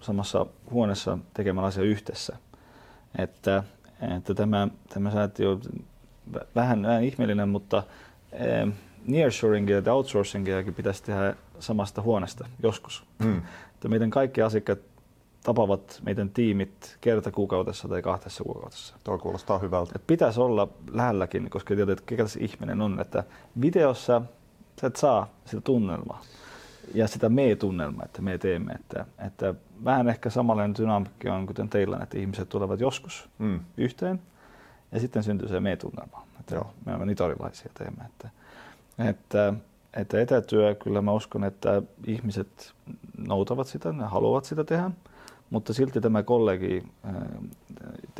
[0.00, 2.36] samassa huoneessa tekemään asia yhdessä.
[3.18, 3.62] Että,
[4.16, 5.56] että tämä, tämä säätiö
[6.54, 7.82] vähän, vähän ihmeellinen, mutta
[8.32, 8.68] eh,
[9.06, 13.04] nearshoringia ja outsourcingiakin pitäisi tehdä samasta huoneesta joskus.
[13.18, 13.42] Mm.
[13.74, 14.78] Että meidän kaikki asiakkaat
[15.42, 18.96] tapaavat meidän tiimit kerta kuukaudessa tai kahdessa kuukaudessa.
[19.04, 19.92] Tuo kuulostaa hyvältä.
[19.96, 23.00] Et pitäisi olla lähelläkin, koska tiedät, että kekä se ihminen on.
[23.00, 23.24] Että
[23.60, 24.22] videossa
[24.80, 26.22] sä et saa sitä tunnelmaa
[26.94, 28.72] ja sitä me-tunnelmaa, että me teemme.
[28.72, 29.54] Että, että
[29.84, 33.60] vähän ehkä samanlainen dynamiikki on kuten teillä, että ihmiset tulevat joskus mm.
[33.76, 34.22] yhteen
[34.92, 36.26] ja sitten syntyy se me-tunnelma.
[36.40, 36.72] Että Joo.
[36.84, 38.04] Me olemme nitorilaisia teemme.
[38.04, 38.30] Että,
[38.98, 39.54] että,
[39.94, 42.72] että etätyö, kyllä mä uskon, että ihmiset
[43.18, 44.90] noutavat sitä, ne haluavat sitä tehdä,
[45.50, 46.84] mutta silti tämä kollegi,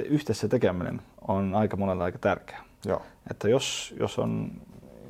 [0.05, 2.61] yhteisessä tekeminen on aika monella aika tärkeä.
[2.85, 3.03] Joo.
[3.31, 4.51] Että jos, jos, on,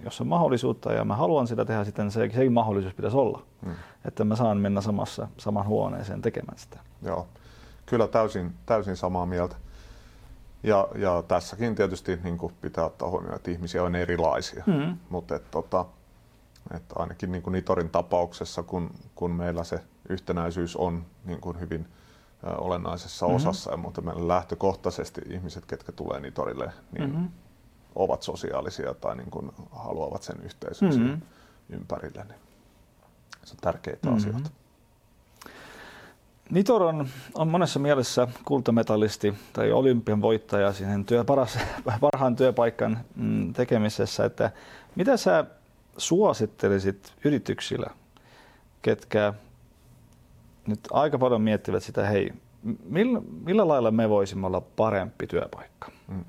[0.05, 3.42] jos on mahdollisuutta ja mä haluan sitä tehdä, sitten se, se mahdollisuus pitäisi olla.
[3.64, 3.74] Hmm.
[4.05, 6.80] Että mä saan mennä samassa, saman huoneeseen tekemään sitä.
[7.03, 7.26] Joo,
[7.86, 9.57] kyllä täysin, täysin samaa mieltä.
[10.62, 14.97] Ja, ja tässäkin tietysti niin kuin pitää ottaa huomioon, että ihmisiä on erilaisia, mm.
[15.11, 15.84] mutta et, tota,
[16.74, 21.86] et ainakin niin kuin Nitorin tapauksessa, kun, kun meillä se yhtenäisyys on niin kuin hyvin
[22.59, 23.36] olennaisessa mm-hmm.
[23.36, 27.28] osassa, mutta meillä lähtökohtaisesti ihmiset, ketkä tulee Nitorille, niin mm-hmm.
[27.97, 31.20] Ovat sosiaalisia tai niin kuin haluavat sen yhteisön mm-hmm.
[31.70, 32.24] ympärille.
[32.24, 32.40] Niin
[33.44, 34.16] se on tärkeitä mm-hmm.
[34.16, 34.51] asioita.
[36.51, 41.59] Nitor on, on monessa mielessä kultametallisti tai olympian voittaja siihen työ, paras,
[42.01, 44.24] parhaan työpaikan mm, tekemisessä.
[44.24, 44.51] Että
[44.94, 45.44] mitä sä
[45.97, 47.90] suosittelisit yrityksillä,
[48.82, 49.34] ketkä
[50.66, 52.32] nyt aika paljon miettivät sitä, hei,
[52.84, 55.90] millä, millä lailla me voisimme olla parempi työpaikka?
[56.09, 56.24] Mm.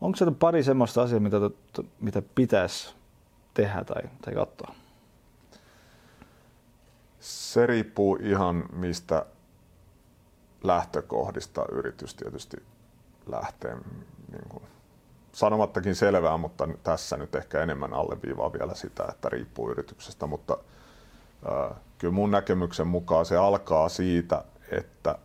[0.00, 1.36] Onko se pari semmoista asiaa, mitä,
[2.00, 2.94] mitä pitäisi
[3.54, 4.74] tehdä tai, tai katsoa?
[7.20, 9.26] Se riippuu ihan mistä
[10.64, 12.56] lähtökohdista yritys tietysti
[13.26, 13.74] lähtee.
[14.32, 14.62] Niin kuin,
[15.32, 20.58] sanomattakin selvää, mutta tässä nyt ehkä enemmän alleviivaa vielä sitä, että riippuu yrityksestä, mutta
[21.52, 25.18] äh, kyllä mun näkemyksen mukaan se alkaa siitä, että äh,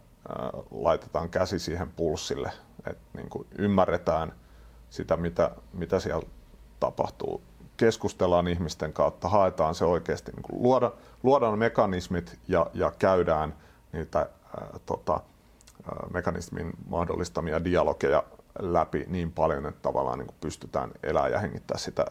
[0.71, 2.51] laitetaan käsi siihen pulssille,
[2.87, 4.33] että niin kuin ymmärretään
[4.91, 6.25] sitä, mitä, mitä siellä
[6.79, 7.41] tapahtuu
[7.77, 10.91] keskustellaan ihmisten kautta, haetaan se oikeasti, niin kuin luoda,
[11.23, 13.55] luodaan mekanismit ja, ja käydään
[13.93, 18.23] niitä ää, tota, ää, mekanismin mahdollistamia dialogeja
[18.59, 22.05] läpi niin paljon, että tavallaan niin kuin pystytään elää ja hengittää sitä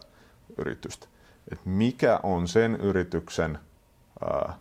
[0.57, 1.07] yritystä.
[1.51, 3.59] Et mikä on sen yrityksen
[4.25, 4.53] ää,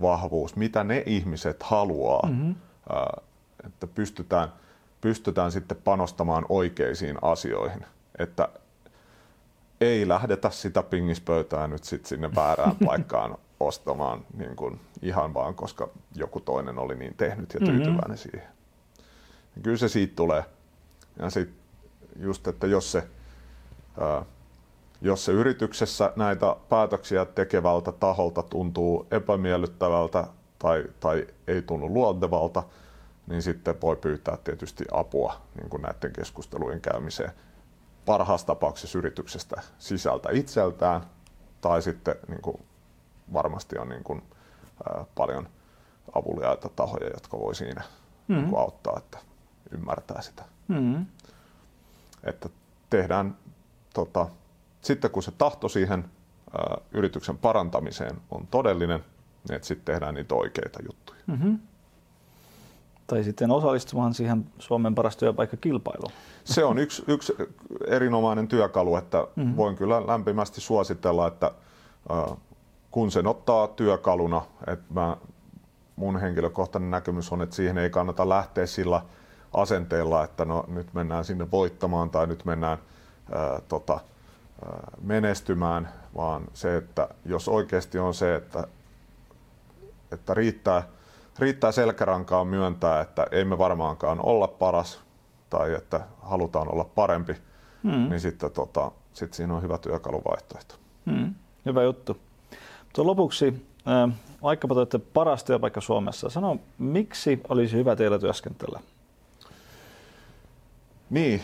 [0.00, 2.54] vahvuus, mitä ne ihmiset haluaa, mm-hmm.
[2.92, 3.20] ää,
[3.66, 4.52] että pystytään,
[5.00, 7.86] pystytään sitten panostamaan oikeisiin asioihin.
[8.18, 8.48] Että
[9.80, 15.88] ei lähdetä sitä pingispöytää nyt sit sinne väärään paikkaan ostamaan niin kuin ihan vaan, koska
[16.14, 18.16] joku toinen oli niin tehnyt ja tyytyväinen mm-hmm.
[18.16, 18.48] siihen.
[19.56, 20.44] Ja kyllä se siitä tulee.
[21.18, 21.56] Ja sitten
[22.16, 23.08] just, että jos se,
[24.00, 24.24] ää,
[25.02, 30.26] jos se yrityksessä näitä päätöksiä tekevältä taholta tuntuu epämiellyttävältä
[30.58, 32.62] tai, tai ei tunnu luontevalta,
[33.28, 37.32] niin sitten voi pyytää tietysti apua niin kuin näiden keskustelujen käymiseen
[38.06, 41.00] parhaassa tapauksessa yrityksestä sisältä itseltään,
[41.60, 42.62] tai sitten niin kuin
[43.32, 44.22] varmasti on niin kuin
[45.14, 45.48] paljon
[46.14, 47.82] avuliaita tahoja, jotka voi siinä
[48.28, 48.54] mm.
[48.54, 49.18] auttaa, että
[49.70, 50.44] ymmärtää sitä.
[50.68, 51.06] Mm.
[52.24, 52.48] Että
[52.90, 53.36] tehdään,
[53.94, 54.26] tota,
[54.80, 56.04] sitten kun se tahto siihen
[56.58, 59.04] ää, yrityksen parantamiseen on todellinen,
[59.48, 61.20] niin että sitten tehdään niitä oikeita juttuja.
[61.26, 61.58] Mm-hmm.
[63.08, 66.12] Tai sitten osallistumaan siihen Suomen paras työpaikkakilpailuun.
[66.44, 67.34] Se on yksi, yksi
[67.86, 69.56] erinomainen työkalu, että mm-hmm.
[69.56, 71.50] voin kyllä lämpimästi suositella, että
[72.10, 72.36] äh,
[72.90, 75.16] kun sen ottaa työkaluna, että mä,
[75.96, 79.02] mun henkilökohtainen näkemys on, että siihen ei kannata lähteä sillä
[79.54, 82.78] asenteella, että no nyt mennään sinne voittamaan tai nyt mennään
[83.32, 84.00] ää, tota,
[84.64, 88.66] ää, menestymään, vaan se, että jos oikeasti on se, että,
[90.12, 90.82] että riittää,
[91.38, 95.00] riittää selkärankaa myöntää, että ei me varmaankaan olla paras
[95.50, 97.36] tai että halutaan olla parempi,
[97.82, 98.08] mm.
[98.08, 100.74] niin sitten tota, sit siinä on hyvä työkaluvaihtoehto.
[101.04, 101.34] Mm.
[101.66, 102.16] Hyvä juttu.
[102.92, 108.80] Tuo lopuksi, äh, vaikkapa te olette paras työpaikka Suomessa, sano, miksi olisi hyvä teillä työskentellä?
[111.10, 111.42] Niin,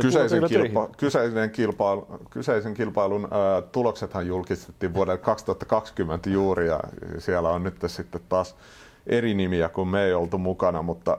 [0.00, 6.80] kyseisen, kilpa, kyseisen, kilpailu, kyseisen kilpailun ää, tuloksethan julkistettiin vuoden 2020 juuri ja
[7.18, 8.56] siellä on nyt sitten taas
[9.06, 11.18] eri nimiä kuin me ei oltu mukana, mutta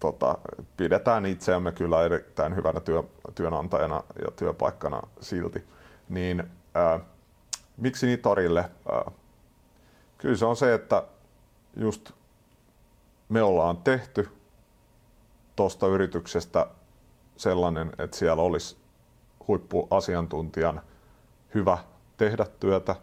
[0.00, 0.38] tota,
[0.76, 3.02] pidetään itseämme kyllä erittäin hyvänä työ,
[3.34, 5.64] työnantajana ja työpaikkana silti.
[6.08, 7.00] Niin ää,
[7.76, 8.70] miksi Nitorille?
[8.92, 9.10] Ää,
[10.18, 11.02] kyllä se on se, että
[11.76, 12.12] just
[13.28, 14.28] me ollaan tehty
[15.56, 16.66] tuosta yrityksestä
[17.36, 18.76] sellainen, että siellä olisi
[19.48, 20.80] huippuasiantuntijan
[21.54, 21.78] hyvä
[22.16, 22.96] tehdä työtä,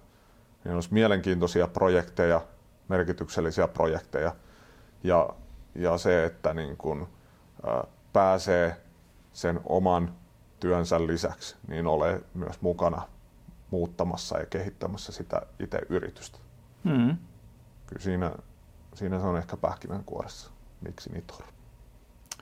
[0.64, 2.42] niin olisi mielenkiintoisia projekteja,
[2.88, 4.36] merkityksellisiä projekteja
[5.04, 5.30] ja,
[5.76, 7.08] ja se, että niin kun,
[7.68, 8.82] ä, pääsee
[9.34, 10.14] sen oman
[10.60, 13.02] työnsä lisäksi, niin ole myös mukana
[13.72, 16.38] muuttamassa ja kehittämässä sitä itse yritystä.
[16.84, 17.18] Mm.
[17.88, 18.32] Kyllä siinä,
[18.96, 21.44] siinä se on ehkä pähkinänkuoressa, miksi Nitor.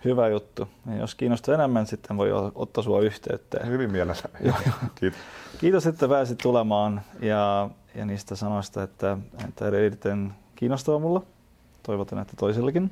[0.06, 0.68] Hyvä juttu.
[0.86, 3.66] Ja jos kiinnostaa enemmän, sitten voi ottaa sinua yhteyttä.
[3.66, 4.54] Hyvin mielelläni.
[4.96, 5.20] Kiitos.
[5.58, 9.18] Kiitos, että pääsit tulemaan ja, ja niistä sanoista, että,
[9.48, 11.22] että erittäin kiinnostava mulla.
[11.84, 12.92] Toivotan, että toisillekin.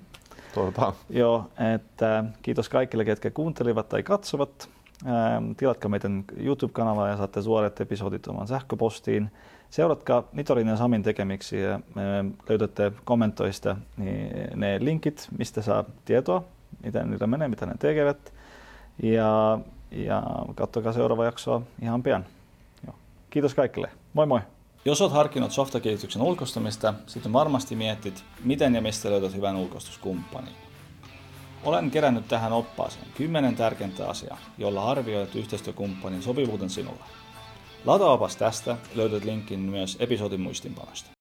[0.53, 0.93] Toivotaan.
[1.09, 4.69] Joo, että kiitos kaikille, ketkä kuuntelivat tai katsovat.
[5.07, 9.31] Ähm, tilatkaa meidän YouTube-kanavaa ja saatte suoret episodit oman sähköpostiin.
[9.69, 11.79] Seuratkaa Nitorin ja Samin tekemiksi ja
[12.49, 16.43] löydätte kommentoista niin ne linkit, mistä saa tietoa
[16.83, 18.33] miten niillä menee, mitä ne tekevät.
[19.03, 19.59] Ja,
[19.91, 20.23] ja
[20.55, 22.25] katsokaa seuraava jaksoa ihan pian.
[22.87, 22.95] Joo.
[23.29, 23.89] Kiitos kaikille.
[24.13, 24.39] Moi moi!
[24.89, 30.53] Jos olet harkinnut softakehityksen ulkoistamista, sitten varmasti mietit, miten ja mistä löydät hyvän ulkoistuskumppanin.
[31.63, 37.03] Olen kerännyt tähän oppaaseen 10 tärkeintä asiaa, jolla arvioit yhteistyökumppanin sopivuuden sinulle.
[37.85, 41.09] Lataopas tästä löydät linkin myös episodin muistinpanosta.